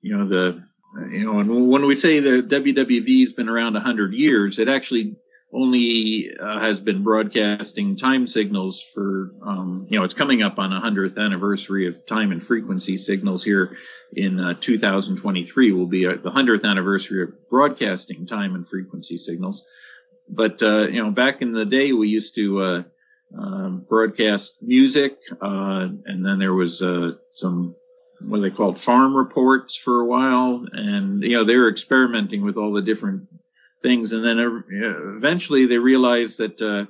you 0.00 0.16
know 0.16 0.24
the 0.24 0.64
you 1.10 1.24
know 1.24 1.40
and 1.40 1.68
when 1.68 1.86
we 1.86 1.96
say 1.96 2.20
the 2.20 2.42
WWV 2.42 3.20
has 3.20 3.32
been 3.32 3.48
around 3.48 3.74
100 3.74 4.14
years, 4.14 4.60
it 4.60 4.68
actually 4.68 5.16
only 5.52 6.34
uh, 6.38 6.60
has 6.60 6.80
been 6.80 7.02
broadcasting 7.02 7.94
time 7.94 8.26
signals 8.26 8.80
for 8.80 9.32
um, 9.42 9.86
you 9.88 9.98
know 9.98 10.04
it's 10.04 10.14
coming 10.14 10.42
up 10.42 10.58
on 10.58 10.72
a 10.72 10.80
100th 10.80 11.18
anniversary 11.18 11.86
of 11.86 12.06
time 12.06 12.32
and 12.32 12.42
frequency 12.42 12.96
signals 12.96 13.44
here 13.44 13.76
in 14.14 14.40
uh, 14.40 14.54
2023 14.60 15.72
will 15.72 15.86
be 15.86 16.06
uh, 16.06 16.12
the 16.12 16.30
100th 16.30 16.64
anniversary 16.64 17.22
of 17.22 17.48
broadcasting 17.50 18.26
time 18.26 18.54
and 18.54 18.66
frequency 18.66 19.16
signals. 19.16 19.66
But 20.28 20.62
uh, 20.62 20.88
you 20.88 21.02
know, 21.02 21.10
back 21.10 21.42
in 21.42 21.52
the 21.52 21.66
day, 21.66 21.92
we 21.92 22.08
used 22.08 22.34
to 22.36 22.60
uh, 22.60 22.82
uh, 23.38 23.68
broadcast 23.68 24.62
music, 24.62 25.18
uh, 25.40 25.88
and 26.06 26.24
then 26.24 26.38
there 26.38 26.54
was 26.54 26.82
some 27.34 27.74
what 28.20 28.40
they 28.40 28.50
called 28.50 28.78
farm 28.78 29.16
reports 29.16 29.74
for 29.74 30.00
a 30.00 30.06
while, 30.06 30.64
and 30.72 31.22
you 31.22 31.36
know 31.36 31.44
they 31.44 31.56
were 31.56 31.68
experimenting 31.68 32.42
with 32.42 32.56
all 32.56 32.72
the 32.72 32.82
different 32.82 33.28
things, 33.82 34.12
and 34.12 34.24
then 34.24 34.64
eventually 35.16 35.66
they 35.66 35.78
realized 35.78 36.38
that 36.38 36.60
uh, 36.60 36.86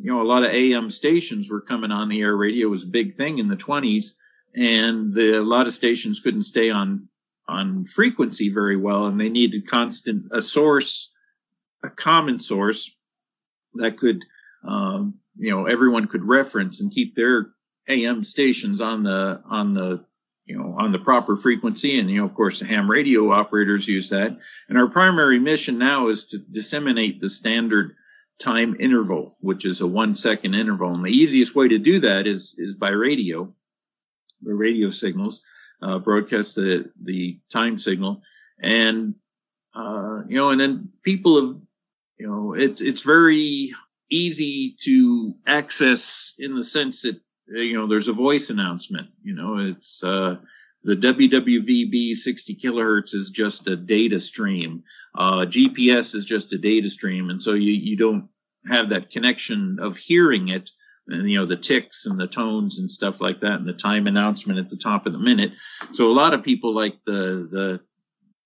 you 0.00 0.12
know 0.12 0.22
a 0.22 0.24
lot 0.24 0.44
of 0.44 0.50
AM 0.50 0.90
stations 0.90 1.50
were 1.50 1.60
coming 1.60 1.90
on 1.90 2.08
the 2.08 2.20
air. 2.20 2.36
Radio 2.36 2.68
was 2.68 2.84
a 2.84 2.88
big 2.88 3.14
thing 3.14 3.38
in 3.38 3.48
the 3.48 3.56
20s, 3.56 4.12
and 4.54 5.12
the, 5.12 5.38
a 5.38 5.42
lot 5.42 5.66
of 5.66 5.72
stations 5.72 6.20
couldn't 6.20 6.42
stay 6.42 6.70
on 6.70 7.08
on 7.48 7.84
frequency 7.84 8.48
very 8.48 8.76
well, 8.76 9.06
and 9.06 9.20
they 9.20 9.28
needed 9.28 9.66
constant 9.66 10.26
a 10.30 10.40
source 10.42 11.10
a 11.82 11.90
common 11.90 12.38
source 12.38 12.94
that 13.74 13.96
could, 13.96 14.24
um, 14.66 15.14
you 15.36 15.50
know, 15.50 15.66
everyone 15.66 16.06
could 16.06 16.24
reference 16.24 16.80
and 16.80 16.92
keep 16.92 17.14
their 17.14 17.50
AM 17.88 18.22
stations 18.22 18.80
on 18.80 19.02
the 19.02 19.40
on 19.48 19.74
the 19.74 20.04
you 20.50 20.58
know 20.58 20.74
on 20.78 20.92
the 20.92 20.98
proper 20.98 21.36
frequency. 21.36 21.98
And 21.98 22.10
you 22.10 22.18
know, 22.18 22.24
of 22.24 22.34
course, 22.34 22.58
the 22.58 22.66
ham 22.66 22.90
radio 22.90 23.30
operators 23.30 23.86
use 23.86 24.10
that. 24.10 24.36
And 24.68 24.76
our 24.76 24.88
primary 24.88 25.38
mission 25.38 25.78
now 25.78 26.08
is 26.08 26.26
to 26.26 26.38
disseminate 26.38 27.20
the 27.20 27.30
standard 27.30 27.94
time 28.38 28.76
interval, 28.80 29.36
which 29.40 29.64
is 29.64 29.80
a 29.80 29.86
one 29.86 30.14
second 30.14 30.54
interval. 30.54 30.94
And 30.94 31.04
the 31.04 31.10
easiest 31.10 31.54
way 31.54 31.68
to 31.68 31.78
do 31.78 32.00
that 32.00 32.26
is 32.26 32.54
is 32.58 32.74
by 32.74 32.90
radio, 32.90 33.52
the 34.42 34.54
radio 34.54 34.90
signals, 34.90 35.42
uh, 35.80 35.98
broadcast 36.00 36.56
the 36.56 36.90
the 37.00 37.38
time 37.52 37.78
signal, 37.78 38.22
and 38.60 39.14
uh, 39.74 40.22
you 40.26 40.36
know, 40.36 40.50
and 40.50 40.60
then 40.60 40.88
people 41.04 41.40
have 41.40 41.60
you 42.20 42.26
know, 42.26 42.52
it's 42.52 42.82
it's 42.82 43.00
very 43.00 43.72
easy 44.10 44.76
to 44.82 45.34
access 45.46 46.34
in 46.38 46.54
the 46.54 46.62
sense 46.62 47.02
that 47.02 47.18
you 47.50 47.74
know 47.74 47.86
there's 47.86 48.08
a 48.08 48.12
voice 48.12 48.50
announcement. 48.50 49.08
You 49.22 49.34
know, 49.34 49.58
it's 49.58 50.02
uh, 50.02 50.36
the 50.82 50.96
WWVB 50.96 52.14
60 52.14 52.56
kilohertz 52.56 53.14
is 53.14 53.30
just 53.30 53.68
a 53.68 53.76
data 53.76 54.18
stream. 54.18 54.82
Uh, 55.14 55.46
GPS 55.46 56.14
is 56.14 56.24
just 56.24 56.52
a 56.52 56.58
data 56.58 56.88
stream, 56.88 57.30
and 57.30 57.42
so 57.42 57.54
you 57.54 57.72
you 57.72 57.96
don't 57.96 58.28
have 58.68 58.90
that 58.90 59.10
connection 59.10 59.78
of 59.80 59.96
hearing 59.96 60.48
it 60.48 60.70
and 61.08 61.28
you 61.30 61.38
know 61.38 61.46
the 61.46 61.56
ticks 61.56 62.06
and 62.06 62.20
the 62.20 62.26
tones 62.26 62.78
and 62.78 62.90
stuff 62.90 63.20
like 63.20 63.40
that 63.40 63.54
and 63.54 63.66
the 63.66 63.72
time 63.72 64.06
announcement 64.06 64.58
at 64.58 64.68
the 64.68 64.76
top 64.76 65.06
of 65.06 65.14
the 65.14 65.18
minute 65.18 65.50
so 65.94 66.10
a 66.10 66.12
lot 66.12 66.34
of 66.34 66.42
people 66.42 66.74
like 66.74 66.94
the 67.06 67.48
the 67.50 67.80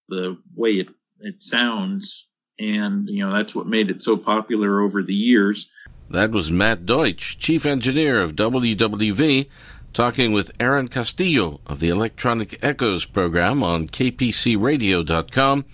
the 0.09 0.39
way 0.55 0.75
it 0.75 0.89
it 1.19 1.43
sounds 1.43 2.29
and 2.59 3.09
you 3.09 3.25
know 3.25 3.33
that's 3.33 3.55
what 3.55 3.67
made 3.67 3.91
it 3.91 4.03
so 4.03 4.17
popular 4.17 4.81
over 4.81 5.03
the 5.03 5.15
years. 5.15 5.71
That 6.15 6.31
was 6.31 6.49
Matt 6.49 6.87
Deutsch, 6.87 7.39
chief 7.39 7.67
engineer 7.67 8.23
of 8.23 8.37
WWV, 8.37 9.49
talking 9.93 10.33
with 10.33 10.53
Aaron 10.61 10.87
Castillo 10.87 11.59
of 11.67 11.81
the 11.81 11.89
Electronic 11.89 12.57
Echoes 12.63 13.05
program 13.05 13.65
on 13.65 13.89
kpcradio.com 13.89 15.65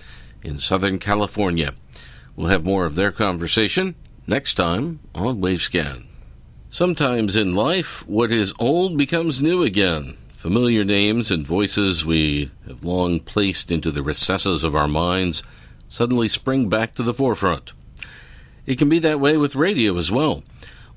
in 0.42 0.59
Southern 0.59 0.98
California. 0.98 1.74
We'll 2.35 2.46
have 2.46 2.64
more 2.64 2.87
of 2.87 2.94
their 2.94 3.12
conversation 3.12 3.96
next 4.26 4.55
time 4.55 5.00
on 5.14 5.42
Wavescan. 5.42 6.07
Sometimes 6.70 7.37
in 7.37 7.55
life, 7.55 8.09
what 8.09 8.33
is 8.33 8.55
old 8.59 8.96
becomes 8.96 9.42
new 9.42 9.62
again. 9.62 10.16
Familiar 10.33 10.85
names 10.85 11.31
and 11.31 11.46
voices 11.46 12.07
we 12.07 12.50
have 12.66 12.83
long 12.83 13.20
placed 13.20 13.70
into 13.70 13.90
the 13.90 14.03
recesses 14.03 14.64
of 14.64 14.74
our 14.74 14.88
minds 14.88 15.42
suddenly 15.90 16.29
spring 16.29 16.70
back 16.70 16.94
to 16.94 17.03
the 17.03 17.12
forefront. 17.12 17.74
It 18.70 18.78
can 18.78 18.88
be 18.88 19.00
that 19.00 19.18
way 19.18 19.37
with 19.37 19.56
radio 19.56 19.96
as 19.96 20.12
well. 20.12 20.44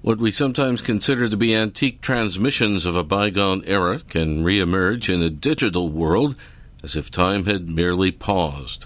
What 0.03 0.19
we 0.19 0.29
sometimes 0.29 0.79
consider 0.79 1.27
to 1.27 1.35
be 1.35 1.55
antique 1.55 2.01
transmissions 2.01 2.85
of 2.85 2.95
a 2.95 3.03
bygone 3.03 3.63
era 3.65 3.97
can 3.97 4.43
reemerge 4.43 5.11
in 5.11 5.23
a 5.23 5.31
digital 5.31 5.89
world 5.89 6.35
as 6.83 6.95
if 6.95 7.09
time 7.09 7.45
had 7.45 7.69
merely 7.69 8.11
paused. 8.11 8.85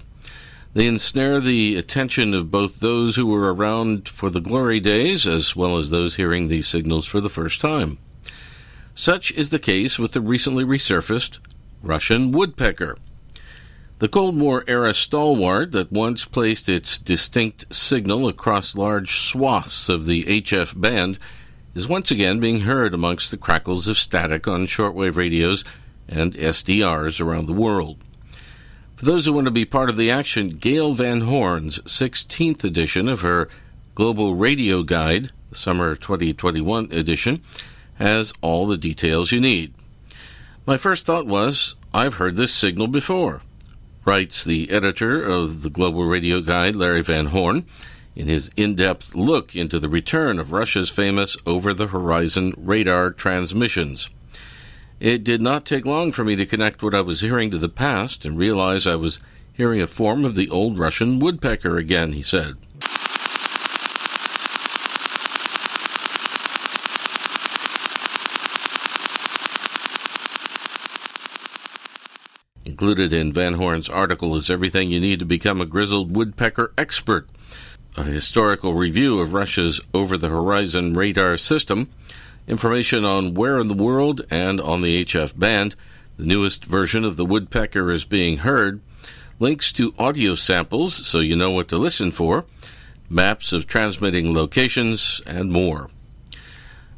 They 0.72 0.86
ensnare 0.86 1.38
the 1.38 1.76
attention 1.76 2.32
of 2.32 2.50
both 2.50 2.80
those 2.80 3.16
who 3.16 3.26
were 3.26 3.52
around 3.52 4.08
for 4.08 4.30
the 4.30 4.40
glory 4.40 4.80
days 4.80 5.26
as 5.26 5.54
well 5.54 5.76
as 5.76 5.90
those 5.90 6.14
hearing 6.14 6.48
these 6.48 6.66
signals 6.66 7.04
for 7.04 7.20
the 7.20 7.28
first 7.28 7.60
time. 7.60 7.98
Such 8.94 9.32
is 9.32 9.50
the 9.50 9.58
case 9.58 9.98
with 9.98 10.12
the 10.12 10.22
recently 10.22 10.64
resurfaced 10.64 11.40
Russian 11.82 12.32
woodpecker. 12.32 12.96
The 13.98 14.08
Cold 14.08 14.38
War 14.38 14.62
era 14.68 14.94
stalwart 14.94 15.72
that 15.72 15.90
once 15.90 16.24
placed 16.24 16.68
its 16.68 17.00
distinct 17.00 17.74
signal 17.74 18.28
across 18.28 18.76
large 18.76 19.18
swaths 19.18 19.88
of 19.88 20.06
the 20.06 20.22
HF 20.22 20.80
band 20.80 21.18
is 21.74 21.88
once 21.88 22.12
again 22.12 22.38
being 22.38 22.60
heard 22.60 22.94
amongst 22.94 23.32
the 23.32 23.36
crackles 23.36 23.88
of 23.88 23.98
static 23.98 24.46
on 24.46 24.68
shortwave 24.68 25.16
radios 25.16 25.64
and 26.08 26.34
SDRs 26.34 27.20
around 27.20 27.46
the 27.46 27.52
world. 27.52 27.98
For 28.94 29.04
those 29.04 29.26
who 29.26 29.32
want 29.32 29.46
to 29.46 29.50
be 29.50 29.64
part 29.64 29.90
of 29.90 29.96
the 29.96 30.12
action, 30.12 30.50
Gayle 30.50 30.92
Van 30.92 31.22
Horn's 31.22 31.80
16th 31.80 32.62
edition 32.62 33.08
of 33.08 33.22
her 33.22 33.48
Global 33.96 34.36
Radio 34.36 34.84
Guide, 34.84 35.32
the 35.50 35.56
Summer 35.56 35.96
2021 35.96 36.92
edition, 36.92 37.42
has 37.94 38.32
all 38.42 38.68
the 38.68 38.76
details 38.76 39.32
you 39.32 39.40
need. 39.40 39.74
My 40.66 40.76
first 40.76 41.04
thought 41.04 41.26
was, 41.26 41.74
I've 41.92 42.14
heard 42.14 42.36
this 42.36 42.54
signal 42.54 42.86
before 42.86 43.42
writes 44.08 44.42
the 44.42 44.70
editor 44.70 45.22
of 45.22 45.60
the 45.60 45.68
Global 45.68 46.06
Radio 46.06 46.40
Guide, 46.40 46.74
Larry 46.74 47.02
Van 47.02 47.26
Horn, 47.26 47.66
in 48.16 48.26
his 48.26 48.50
in 48.56 48.74
depth 48.74 49.14
look 49.14 49.54
into 49.54 49.78
the 49.78 49.88
return 49.90 50.38
of 50.38 50.50
Russia's 50.50 50.88
famous 50.88 51.36
over 51.44 51.74
the 51.74 51.88
horizon 51.88 52.54
radar 52.56 53.10
transmissions. 53.10 54.08
It 54.98 55.24
did 55.24 55.42
not 55.42 55.66
take 55.66 55.84
long 55.84 56.12
for 56.12 56.24
me 56.24 56.36
to 56.36 56.46
connect 56.46 56.82
what 56.82 56.94
I 56.94 57.02
was 57.02 57.20
hearing 57.20 57.50
to 57.50 57.58
the 57.58 57.68
past 57.68 58.24
and 58.24 58.38
realize 58.38 58.86
I 58.86 58.94
was 58.94 59.18
hearing 59.52 59.82
a 59.82 59.86
form 59.86 60.24
of 60.24 60.36
the 60.36 60.48
old 60.48 60.78
Russian 60.78 61.18
woodpecker 61.18 61.76
again, 61.76 62.14
he 62.14 62.22
said. 62.22 62.56
Included 72.78 73.12
in 73.12 73.32
Van 73.32 73.54
Horn's 73.54 73.88
article 73.88 74.36
is 74.36 74.48
everything 74.48 74.88
you 74.88 75.00
need 75.00 75.18
to 75.18 75.24
become 75.24 75.60
a 75.60 75.66
grizzled 75.66 76.14
woodpecker 76.14 76.72
expert. 76.78 77.28
a 77.96 78.04
historical 78.04 78.74
review 78.74 79.18
of 79.18 79.34
Russia's 79.34 79.80
over 79.92 80.16
the 80.16 80.28
horizon 80.28 80.94
radar 80.94 81.36
system, 81.36 81.88
information 82.46 83.04
on 83.04 83.34
where 83.34 83.58
in 83.58 83.66
the 83.66 83.74
world 83.74 84.24
and 84.30 84.60
on 84.60 84.82
the 84.82 85.04
HF 85.04 85.36
band 85.36 85.74
the 86.18 86.24
newest 86.24 86.66
version 86.66 87.04
of 87.04 87.16
the 87.16 87.24
woodpecker 87.24 87.90
is 87.90 88.04
being 88.04 88.38
heard, 88.38 88.80
links 89.40 89.72
to 89.72 89.92
audio 89.98 90.36
samples 90.36 91.04
so 91.04 91.18
you 91.18 91.34
know 91.34 91.50
what 91.50 91.66
to 91.66 91.78
listen 91.78 92.12
for, 92.12 92.44
maps 93.10 93.52
of 93.52 93.66
transmitting 93.66 94.32
locations, 94.32 95.20
and 95.26 95.50
more. 95.50 95.90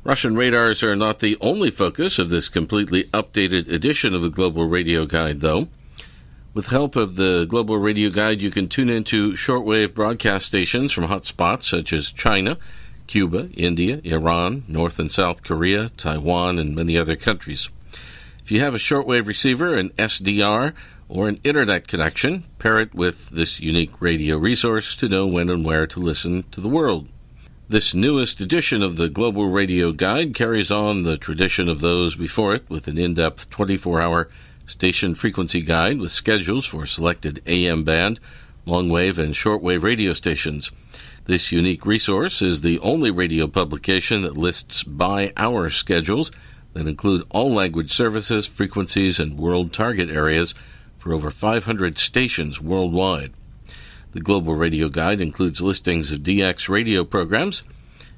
Russian 0.02 0.34
radars 0.34 0.82
are 0.82 0.96
not 0.96 1.18
the 1.18 1.36
only 1.42 1.70
focus 1.70 2.18
of 2.18 2.30
this 2.30 2.48
completely 2.48 3.04
updated 3.12 3.70
edition 3.70 4.14
of 4.14 4.22
the 4.22 4.30
Global 4.30 4.64
Radio 4.64 5.04
Guide, 5.04 5.40
though. 5.40 5.68
With 6.54 6.68
help 6.68 6.96
of 6.96 7.16
the 7.16 7.44
Global 7.44 7.76
Radio 7.76 8.08
Guide, 8.08 8.40
you 8.40 8.50
can 8.50 8.66
tune 8.66 8.88
into 8.88 9.32
shortwave 9.32 9.92
broadcast 9.92 10.46
stations 10.46 10.90
from 10.90 11.08
hotspots 11.08 11.64
such 11.64 11.92
as 11.92 12.12
China, 12.12 12.56
Cuba, 13.08 13.50
India, 13.52 14.00
Iran, 14.02 14.64
North 14.68 14.98
and 14.98 15.12
South 15.12 15.42
Korea, 15.42 15.90
Taiwan, 15.90 16.58
and 16.58 16.74
many 16.74 16.96
other 16.96 17.14
countries. 17.14 17.68
If 18.42 18.50
you 18.50 18.60
have 18.60 18.74
a 18.74 18.78
shortwave 18.78 19.26
receiver, 19.26 19.74
an 19.74 19.90
SDR, 19.90 20.72
or 21.10 21.28
an 21.28 21.40
internet 21.44 21.86
connection, 21.86 22.44
pair 22.58 22.80
it 22.80 22.94
with 22.94 23.28
this 23.28 23.60
unique 23.60 24.00
radio 24.00 24.38
resource 24.38 24.96
to 24.96 25.10
know 25.10 25.26
when 25.26 25.50
and 25.50 25.62
where 25.62 25.86
to 25.86 26.00
listen 26.00 26.44
to 26.44 26.62
the 26.62 26.68
world. 26.68 27.06
This 27.70 27.94
newest 27.94 28.40
edition 28.40 28.83
of 28.83 28.96
the 28.96 29.09
Global 29.09 29.46
Radio 29.46 29.92
Guide 29.92 30.35
carries 30.35 30.72
on 30.72 31.04
the 31.04 31.16
tradition 31.16 31.68
of 31.68 31.80
those 31.80 32.16
before 32.16 32.52
it 32.52 32.68
with 32.68 32.88
an 32.88 32.98
in 32.98 33.14
depth 33.14 33.48
24 33.48 34.00
hour 34.00 34.28
station 34.66 35.14
frequency 35.14 35.61
guide 35.61 36.00
with 36.00 36.11
schedules 36.11 36.66
for 36.66 36.85
selected 36.85 37.40
AM 37.46 37.85
band, 37.85 38.18
longwave, 38.66 39.18
and 39.18 39.35
shortwave 39.35 39.85
radio 39.85 40.12
stations. 40.12 40.72
This 41.26 41.52
unique 41.52 41.87
resource 41.87 42.42
is 42.42 42.62
the 42.62 42.80
only 42.80 43.12
radio 43.12 43.46
publication 43.46 44.22
that 44.22 44.37
lists 44.37 44.83
by 44.83 45.33
hour 45.37 45.70
schedules 45.70 46.33
that 46.72 46.88
include 46.88 47.24
all 47.30 47.52
language 47.52 47.92
services, 47.92 48.48
frequencies, 48.48 49.20
and 49.20 49.38
world 49.38 49.72
target 49.72 50.11
areas 50.11 50.54
for 50.98 51.12
over 51.12 51.30
500 51.30 51.98
stations 51.98 52.61
worldwide. 52.61 53.33
The 54.12 54.20
Global 54.20 54.55
Radio 54.57 54.88
Guide 54.88 55.20
includes 55.20 55.61
listings 55.61 56.11
of 56.11 56.20
DX 56.20 56.68
radio 56.68 57.05
programs 57.05 57.62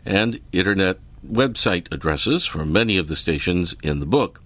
and 0.07 0.41
Internet 0.51 0.99
website 1.27 1.87
addresses 1.93 2.47
for 2.47 2.65
many 2.65 2.97
of 2.97 3.09
the 3.09 3.17
stations 3.17 3.75
in 3.83 4.01
the 4.01 4.07
book. 4.07 4.43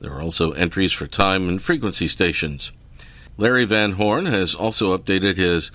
There 0.00 0.12
are 0.12 0.22
also 0.22 0.52
entries 0.52 0.92
for 0.92 1.06
time 1.06 1.48
and 1.48 1.60
frequency 1.60 2.08
stations. 2.08 2.72
Larry 3.36 3.66
Van 3.66 3.92
Horn 3.92 4.26
has 4.26 4.54
also 4.54 4.96
updated 4.96 5.36
his 5.36 5.70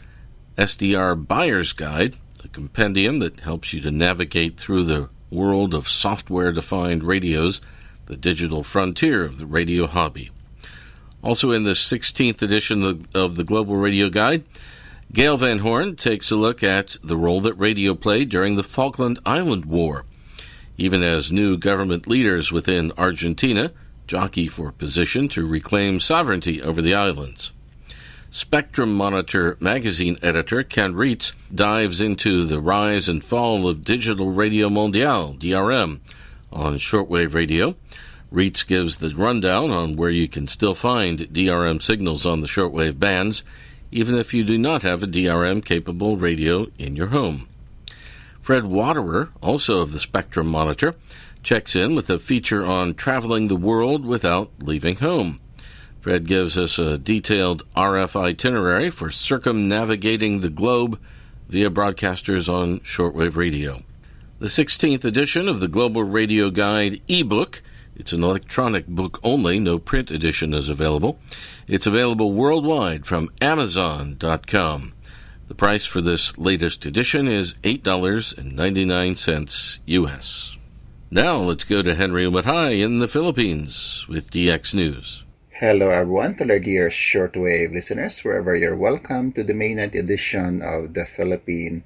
SDR 0.58 1.28
Buyer's 1.28 1.74
Guide, 1.74 2.16
a 2.44 2.48
compendium 2.48 3.20
that 3.20 3.42
helps 3.42 3.72
you 3.72 3.82
to 3.82 3.92
navigate 3.92 4.58
through 4.58 4.84
the 4.84 5.10
world 5.30 5.74
of 5.74 5.88
software 5.88 6.52
defined 6.52 7.04
radios, 7.04 7.62
the 8.08 8.18
digital 8.18 8.64
frontier 8.64 9.24
of 9.24 9.38
the 9.38 9.46
radio 9.46 9.86
hobby. 9.86 10.32
Also, 11.24 11.52
in 11.52 11.64
the 11.64 11.72
16th 11.72 12.42
edition 12.42 13.08
of 13.14 13.36
the 13.36 13.44
Global 13.44 13.78
Radio 13.78 14.10
Guide, 14.10 14.44
Gayle 15.14 15.38
Van 15.38 15.60
Horn 15.60 15.96
takes 15.96 16.32
a 16.32 16.36
look 16.36 16.64
at 16.64 16.98
the 17.04 17.16
role 17.16 17.40
that 17.42 17.54
radio 17.54 17.94
played 17.94 18.30
during 18.30 18.56
the 18.56 18.64
Falkland 18.64 19.20
Island 19.24 19.66
War, 19.66 20.06
even 20.76 21.04
as 21.04 21.32
new 21.32 21.56
government 21.56 22.08
leaders 22.08 22.52
within 22.52 22.92
Argentina 22.98 23.72
jockey 24.08 24.48
for 24.48 24.72
position 24.72 25.30
to 25.30 25.46
reclaim 25.46 26.00
sovereignty 26.00 26.64
over 26.64 26.82
the 26.82 26.96
islands. 26.96 27.52
Spectrum 28.32 28.96
Monitor 28.96 29.56
magazine 29.60 30.18
editor 30.24 30.64
Ken 30.64 30.96
Reitz 30.96 31.34
dives 31.54 32.02
into 32.02 32.44
the 32.44 32.60
rise 32.60 33.08
and 33.08 33.24
fall 33.24 33.68
of 33.68 33.84
Digital 33.84 34.32
Radio 34.32 34.68
Mondiale, 34.68 35.38
DRM, 35.38 36.00
on 36.52 36.78
shortwave 36.78 37.36
radio. 37.36 37.76
Reitz 38.34 38.66
gives 38.66 38.98
the 38.98 39.14
rundown 39.14 39.70
on 39.70 39.96
where 39.96 40.10
you 40.10 40.28
can 40.28 40.48
still 40.48 40.74
find 40.74 41.20
DRM 41.20 41.84
signals 41.84 42.26
on 42.26 42.42
the 42.42 42.48
shortwave 42.48 42.98
bands 42.98 43.44
even 43.94 44.16
if 44.16 44.34
you 44.34 44.44
do 44.44 44.58
not 44.58 44.82
have 44.82 45.04
a 45.04 45.08
DRM 45.08 45.64
capable 45.64 46.18
radio 46.18 46.68
in 46.78 46.96
your 46.96 47.08
home. 47.08 47.48
Fred 48.42 48.66
Waterer, 48.66 49.30
also 49.42 49.80
of 49.80 49.92
the 49.94 50.00
Spectrum 50.00 50.48
Monitor, 50.48 50.96
checks 51.44 51.76
in 51.76 51.96
with 51.96 52.10
a 52.10 52.20
feature 52.20 52.66
on 52.66 52.96
traveling 52.96 53.48
the 53.48 53.56
world 53.56 54.06
without 54.06 54.52
leaving 54.60 54.96
home. 54.98 55.40
Fred 56.02 56.28
gives 56.28 56.58
us 56.58 56.80
a 56.80 56.98
detailed 56.98 57.64
RF 57.76 58.20
itinerary 58.20 58.90
for 58.90 59.10
circumnavigating 59.10 60.40
the 60.40 60.50
globe 60.50 61.00
via 61.48 61.70
broadcasters 61.70 62.52
on 62.52 62.80
shortwave 62.80 63.36
radio. 63.36 63.80
The 64.40 64.48
16th 64.48 65.06
edition 65.06 65.48
of 65.48 65.62
the 65.62 65.70
Global 65.70 66.04
Radio 66.04 66.50
Guide 66.50 67.00
ebook 67.08 67.62
it's 67.96 68.14
an 68.14 68.24
electronic 68.24 68.88
book 68.88 69.20
only, 69.24 69.60
no 69.60 69.78
print 69.80 70.12
edition 70.12 70.54
is 70.54 70.70
available. 70.70 71.20
It's 71.68 71.86
available 71.86 72.34
worldwide 72.34 73.06
from 73.06 73.30
Amazon.com. 73.42 74.94
The 75.48 75.56
price 75.56 75.86
for 75.86 76.02
this 76.02 76.38
latest 76.38 76.86
edition 76.86 77.28
is 77.28 77.56
$8.99 77.64 79.80
US. 79.86 80.58
Now 81.12 81.38
let's 81.38 81.64
go 81.64 81.84
to 81.84 81.94
Henry 81.94 82.26
Umaday 82.26 82.84
in 82.84 83.00
the 83.00 83.08
Philippines 83.08 84.08
with 84.10 84.32
DX 84.32 84.74
News. 84.74 85.24
Hello 85.52 85.90
everyone, 85.90 86.36
to 86.38 86.50
our 86.50 86.60
dear 86.60 86.90
shortwave 86.90 87.72
listeners, 87.72 88.20
wherever 88.22 88.56
you're 88.56 88.76
welcome 88.76 89.32
to 89.34 89.44
the 89.44 89.54
mainnet 89.54 89.94
edition 89.94 90.62
of 90.62 90.96
the 90.96 91.06
Philippine 91.06 91.84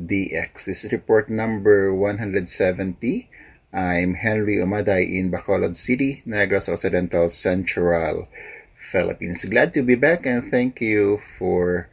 DX. 0.00 0.64
This 0.64 0.84
is 0.84 0.92
report 0.92 1.28
number 1.28 1.94
170 1.94 3.28
I'm 3.74 4.12
Henry 4.12 4.56
Umaday 4.56 5.16
in 5.16 5.30
Bacolod 5.30 5.78
City, 5.78 6.22
Negros 6.26 6.68
Occidental, 6.68 7.30
Central 7.30 8.28
Philippines. 8.76 9.46
Glad 9.46 9.72
to 9.72 9.82
be 9.82 9.94
back 9.94 10.26
and 10.26 10.44
thank 10.44 10.82
you 10.82 11.22
for 11.38 11.88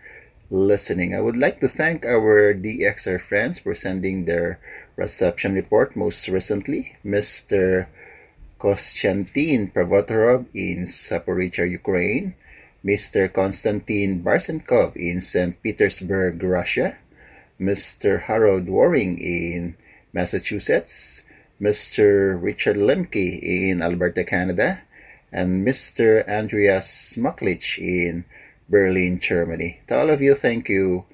listening. 0.52 1.15
I 1.15 1.22
would 1.22 1.38
like 1.38 1.62
to 1.62 1.70
thank 1.70 2.04
our 2.04 2.54
DXR 2.54 3.22
friends 3.22 3.60
for 3.60 3.76
sending 3.76 4.26
their 4.26 4.60
reception 4.98 5.54
report 5.54 5.96
most 5.96 6.28
recently. 6.28 6.98
Mr. 7.06 7.88
Kostyantin 8.60 9.72
Pravotorov 9.72 10.48
in 10.54 10.84
Zaporizhia, 10.84 11.63
Ukraine. 11.63 12.36
Mr. 12.84 13.32
Konstantin 13.32 14.22
Barsenkov 14.22 14.98
in 14.98 15.22
St. 15.22 15.56
Petersburg, 15.63 16.44
Russia. 16.44 16.98
Mr. 17.58 18.24
Harold 18.24 18.68
Waring 18.68 19.18
in 19.18 19.78
Massachusetts. 20.12 21.22
Mr. 21.62 22.41
Richard 22.41 22.78
Lemke 22.78 23.41
in 23.41 23.82
Alberta, 23.82 24.24
Canada, 24.24 24.82
and 25.32 25.65
Mr. 25.67 26.28
Andreas 26.28 27.15
Maklich 27.17 27.78
in 27.78 28.26
Berlin, 28.69 29.19
Germany. 29.19 29.82
To 29.88 30.00
all 30.00 30.10
of 30.10 30.22
you, 30.22 30.36
thank 30.36 30.69
you 30.69 31.06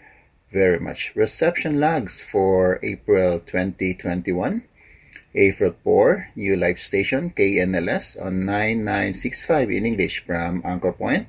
very 0.52 0.80
much. 0.80 1.12
Reception 1.16 1.80
logs 1.80 2.24
for 2.24 2.80
April 2.84 3.40
2021. 3.40 4.64
April 5.34 5.76
4, 5.84 6.30
New 6.36 6.56
Life 6.56 6.80
Station 6.80 7.34
KNLS 7.36 8.22
on 8.22 8.46
9965 8.46 9.70
in 9.70 9.86
English 9.86 10.24
from 10.26 10.62
Anchor 10.64 10.94
Point 10.94 11.28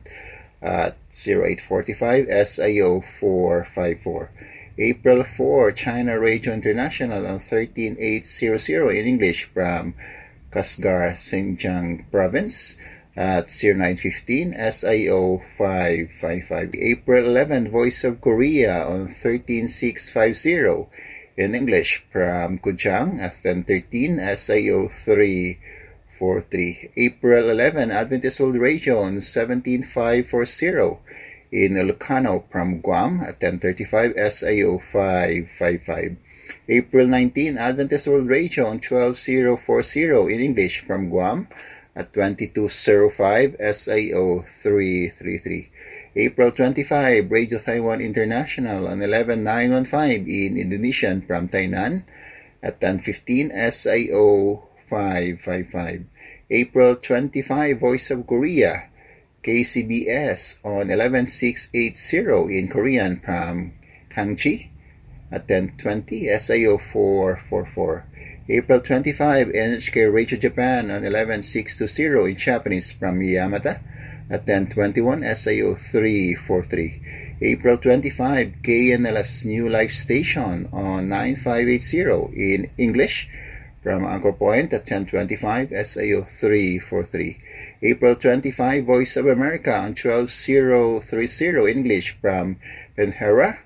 at 0.62 0.96
0845 1.12 2.26
SIO 2.26 3.02
454. 3.18 4.31
April 4.78 5.24
4, 5.24 5.72
China 5.72 6.20
Radio 6.20 6.52
International 6.52 7.26
on 7.26 7.40
13800 7.40 8.90
in 8.90 9.06
English 9.06 9.44
from 9.44 9.94
Kasgar, 10.52 11.12
Xinjiang 11.16 12.04
Province 12.10 12.76
at 13.16 13.48
0915 13.48 14.52
SIO 14.52 15.40
555. 15.56 16.74
April 16.74 17.24
11, 17.24 17.70
Voice 17.70 18.04
of 18.04 18.20
Korea 18.20 18.86
on 18.86 19.08
13650 19.08 20.90
in 21.38 21.54
English 21.54 22.04
from 22.12 22.58
Kujang 22.58 23.18
at 23.18 23.32
1013 23.40 24.18
SIO 24.18 24.92
343. 24.92 26.90
April 26.98 27.48
11, 27.48 27.90
Adventist 27.90 28.40
World 28.40 28.56
Radio 28.56 29.00
on 29.00 29.22
17540 29.22 30.98
in 31.52 31.74
Ilocano 31.74 32.44
from 32.50 32.80
Guam 32.80 33.20
at 33.20 33.40
1035 33.40 34.14
SIO 34.14 34.80
555. 34.92 36.16
April 36.68 37.06
19, 37.06 37.59
Adventist 37.59 38.06
World 38.06 38.28
Radio 38.28 38.66
on 38.66 38.80
12040 38.80 40.35
in 40.35 40.40
English 40.40 40.85
from 40.87 41.09
Guam 41.09 41.48
at 41.94 42.12
2205 42.12 43.56
SIO 43.59 44.44
333. 44.62 45.70
April 46.16 46.50
25, 46.50 47.30
Radio 47.30 47.59
Taiwan 47.59 48.00
International 48.00 48.88
on 48.88 49.00
11915 49.00 50.26
in 50.28 50.56
Indonesian 50.56 51.22
from 51.22 51.48
Tainan 51.48 52.04
at 52.62 52.80
1015 52.80 53.50
SIO 53.50 54.62
555. 54.88 56.04
April 56.50 56.96
25, 56.96 57.78
Voice 57.78 58.11
of 58.11 58.26
Korea 58.26 58.88
KCBS 59.46 60.59
on 60.64 60.90
11680 60.90 62.59
in 62.59 62.66
Korean 62.66 63.20
from 63.20 63.74
Kangchi 64.11 64.70
at 65.30 65.48
1020, 65.48 66.26
SIO 66.26 66.80
444. 66.92 68.04
April 68.48 68.80
25, 68.80 69.46
NHK 69.48 70.12
Radio 70.12 70.37
Japan 70.37 70.90
on 70.90 71.04
11620 71.04 72.32
in 72.32 72.37
Japanese 72.37 72.90
from 72.90 73.20
Yamata 73.20 73.78
at 74.28 74.48
1021, 74.48 75.20
SIO 75.22 75.78
343. 75.78 77.37
April 77.40 77.78
25, 77.78 78.52
KNLS 78.64 79.44
New 79.44 79.68
Life 79.68 79.92
Station 79.92 80.68
on 80.72 81.09
9580 81.09 82.35
in 82.35 82.70
English 82.78 83.28
from 83.85 84.04
Anchor 84.04 84.32
Point 84.32 84.72
at 84.72 84.80
1025, 84.80 85.68
SIO 85.70 86.26
343. 86.28 87.38
April 87.82 88.16
25, 88.16 88.84
Voice 88.84 89.16
of 89.16 89.26
America 89.26 89.74
on 89.74 89.94
12030 89.94 91.70
English 91.70 92.16
from 92.20 92.56
Benhera 92.96 93.58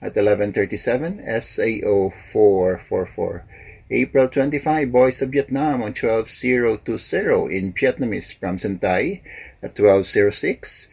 at 0.00 0.16
1137, 0.16 1.20
SAO 1.42 2.10
444. 2.32 3.44
April 3.90 4.28
25, 4.28 4.88
Voice 4.90 5.20
of 5.20 5.30
Vietnam 5.30 5.82
on 5.82 5.92
12020 5.92 7.56
in 7.56 7.72
Vietnamese 7.74 8.32
from 8.38 8.56
Sentai 8.56 9.20
at 9.62 9.78
1206, 9.78 10.88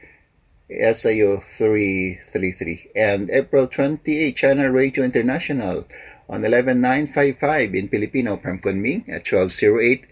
SIO 0.69 1.43
333. 1.43 2.91
And 2.95 3.29
April 3.29 3.67
28, 3.67 4.35
China 4.35 4.71
Radio 4.71 5.05
International 5.05 5.85
on 6.27 6.41
11955 6.41 7.75
in 7.75 7.87
Filipino 7.87 8.35
from 8.35 8.59
Kunming 8.59 9.07
at 9.07 9.31
1208, 9.31 10.07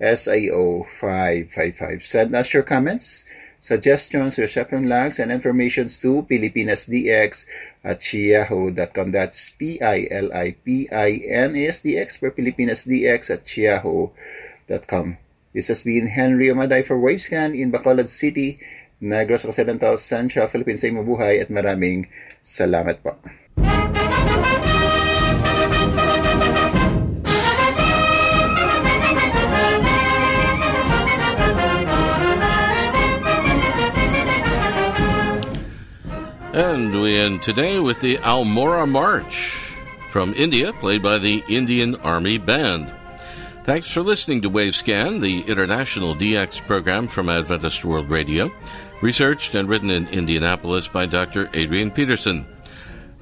SIO 0.00 0.86
555. 1.00 2.02
Send 2.04 2.34
us 2.34 2.52
your 2.52 2.62
comments 2.62 3.24
suggestions, 3.66 4.38
reception 4.38 4.88
logs, 4.88 5.18
and 5.18 5.34
informations 5.34 5.98
to 5.98 6.22
PilipinasDX 6.30 7.44
at 7.82 7.98
yahoo.com. 8.14 9.10
That's 9.10 9.50
P-I-L-I-P-I-N-A-S-D-X 9.58 10.08
for 12.16 12.30
PilipinasDX 12.30 13.30
at 13.30 13.42
yahoo.com. 13.56 15.18
This 15.50 15.66
has 15.68 15.82
been 15.82 16.06
Henry 16.06 16.48
Omaday 16.48 16.86
for 16.86 16.94
Wavescan 17.00 17.58
in 17.58 17.72
Bacolod 17.72 18.08
City, 18.08 18.60
Negros 19.02 19.44
Occidental, 19.48 19.98
Central 19.98 20.46
Philippines. 20.48 20.82
Sa 20.84 20.88
mabuhay 20.92 21.40
at 21.40 21.48
maraming 21.48 22.06
salamat 22.44 23.02
po. 23.02 23.16
And 36.56 37.02
we 37.02 37.18
end 37.18 37.42
today 37.42 37.80
with 37.80 38.00
the 38.00 38.16
Almora 38.16 38.88
March 38.88 39.76
from 40.08 40.32
India, 40.32 40.72
played 40.72 41.02
by 41.02 41.18
the 41.18 41.44
Indian 41.50 41.96
Army 41.96 42.38
Band. 42.38 42.94
Thanks 43.64 43.90
for 43.90 44.02
listening 44.02 44.40
to 44.40 44.48
Wavescan, 44.48 45.20
the 45.20 45.42
international 45.42 46.14
DX 46.14 46.66
program 46.66 47.08
from 47.08 47.28
Adventist 47.28 47.84
World 47.84 48.08
Radio, 48.08 48.50
researched 49.02 49.54
and 49.54 49.68
written 49.68 49.90
in 49.90 50.08
Indianapolis 50.08 50.88
by 50.88 51.04
Dr. 51.04 51.50
Adrian 51.52 51.90
Peterson. 51.90 52.46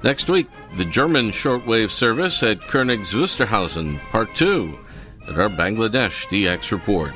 Next 0.01 0.29
week, 0.29 0.47
the 0.77 0.85
German 0.85 1.31
shortwave 1.31 1.89
service 1.89 2.41
at 2.41 2.61
Königs 2.61 3.13
Wusterhausen, 3.13 3.99
Part 4.11 4.33
2, 4.35 4.79
and 5.27 5.37
our 5.37 5.49
Bangladesh 5.49 6.25
DX 6.27 6.71
report. 6.71 7.11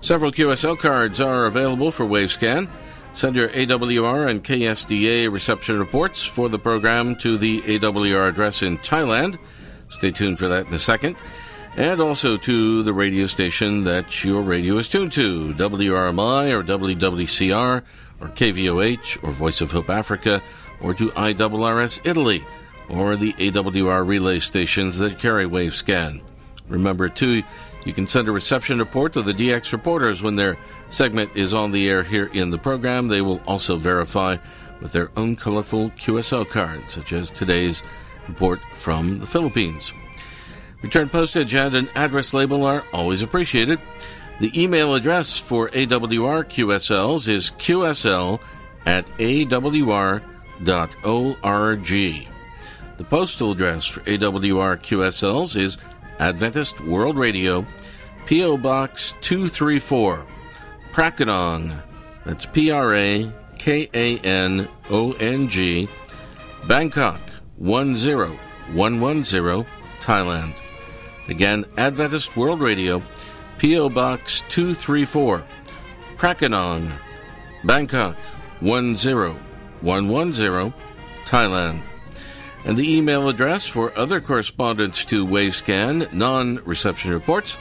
Several 0.00 0.30
QSL 0.30 0.78
cards 0.78 1.20
are 1.20 1.46
available 1.46 1.90
for 1.90 2.06
Wavescan. 2.06 2.68
Send 3.14 3.36
your 3.36 3.48
AWR 3.50 4.28
and 4.28 4.42
KSDA 4.42 5.30
reception 5.30 5.78
reports 5.78 6.24
for 6.24 6.48
the 6.48 6.58
program 6.58 7.14
to 7.18 7.38
the 7.38 7.62
AWR 7.62 8.28
address 8.28 8.60
in 8.60 8.76
Thailand. 8.78 9.38
Stay 9.88 10.10
tuned 10.10 10.40
for 10.40 10.48
that 10.48 10.66
in 10.66 10.74
a 10.74 10.80
second. 10.80 11.14
And 11.76 12.00
also 12.00 12.36
to 12.36 12.82
the 12.82 12.92
radio 12.92 13.26
station 13.26 13.84
that 13.84 14.24
your 14.24 14.42
radio 14.42 14.78
is 14.78 14.88
tuned 14.88 15.12
to 15.12 15.54
WRMI 15.54 16.50
or 16.50 16.64
WWCR 16.64 17.82
or 18.20 18.28
KVOH 18.28 19.22
or 19.22 19.30
Voice 19.30 19.60
of 19.60 19.70
Hope 19.70 19.90
Africa 19.90 20.42
or 20.80 20.92
to 20.94 21.10
IRRS 21.10 22.04
Italy 22.04 22.44
or 22.88 23.14
the 23.14 23.32
AWR 23.34 24.04
relay 24.04 24.40
stations 24.40 24.98
that 24.98 25.20
carry 25.20 25.46
Wavescan. 25.46 26.20
Remember, 26.68 27.08
too, 27.08 27.44
you 27.84 27.92
can 27.92 28.06
send 28.06 28.28
a 28.28 28.32
reception 28.32 28.78
report 28.78 29.12
to 29.12 29.22
the 29.22 29.32
DX 29.32 29.72
reporters 29.72 30.22
when 30.22 30.36
their 30.36 30.56
segment 30.88 31.30
is 31.36 31.52
on 31.52 31.72
the 31.72 31.88
air 31.88 32.02
here 32.02 32.30
in 32.32 32.50
the 32.50 32.58
program. 32.58 33.08
They 33.08 33.20
will 33.20 33.42
also 33.46 33.76
verify 33.76 34.38
with 34.80 34.92
their 34.92 35.10
own 35.16 35.36
colorful 35.36 35.90
QSL 35.90 36.48
card, 36.48 36.80
such 36.88 37.12
as 37.12 37.30
today's 37.30 37.82
report 38.28 38.60
from 38.74 39.20
the 39.20 39.26
Philippines. 39.26 39.92
Return 40.82 41.08
postage 41.08 41.54
and 41.54 41.74
an 41.74 41.88
address 41.94 42.34
label 42.34 42.64
are 42.64 42.84
always 42.92 43.22
appreciated. 43.22 43.80
The 44.40 44.60
email 44.60 44.94
address 44.94 45.38
for 45.38 45.70
AWR 45.70 46.44
QSLs 46.44 47.28
is 47.28 47.50
qsl 47.52 48.40
at 48.84 49.06
awr.org. 49.18 50.24
The 52.96 53.04
postal 53.04 53.52
address 53.52 53.86
for 53.86 54.00
AWR 54.00 54.78
QSLs 54.78 55.56
is 55.56 55.78
Adventist 56.18 56.80
World 56.80 57.16
Radio, 57.16 57.64
P.O. 58.26 58.56
Box 58.56 59.14
234, 59.20 60.26
Prakanong. 60.92 61.80
That's 62.24 62.46
P 62.46 62.70
R 62.70 62.94
A 62.94 63.30
K 63.58 63.90
A 63.92 64.18
N 64.20 64.68
O 64.90 65.12
N 65.12 65.48
G, 65.48 65.88
Bangkok 66.66 67.20
10110, 67.58 69.66
Thailand. 70.00 70.54
Again, 71.28 71.64
Adventist 71.76 72.36
World 72.36 72.60
Radio, 72.60 73.02
P.O. 73.58 73.88
Box 73.88 74.42
234, 74.48 75.42
Prakanong, 76.16 76.92
Bangkok 77.64 78.16
10110, 78.60 80.72
Thailand 81.26 81.82
and 82.64 82.76
the 82.76 82.96
email 82.96 83.28
address 83.28 83.66
for 83.66 83.96
other 83.96 84.20
correspondence 84.20 85.04
to 85.06 85.26
Wavescan 85.26 86.12
non 86.12 86.56
reception 86.64 87.12
reports 87.12 87.56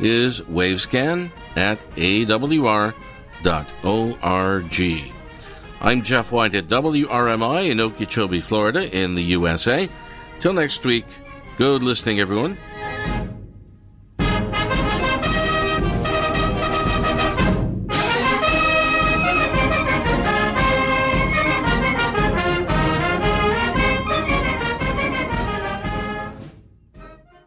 is 0.00 0.40
wavescan 0.42 1.30
at 1.56 1.80
awr.org. 1.96 3.04
I'm 5.80 6.02
Jeff 6.02 6.32
White 6.32 6.54
at 6.54 6.68
WRMI 6.68 7.70
in 7.70 7.80
Okeechobee, 7.80 8.40
Florida, 8.40 8.90
in 8.96 9.14
the 9.14 9.22
USA. 9.22 9.88
Till 10.40 10.52
next 10.52 10.84
week, 10.84 11.04
good 11.58 11.82
listening, 11.82 12.20
everyone. 12.20 12.56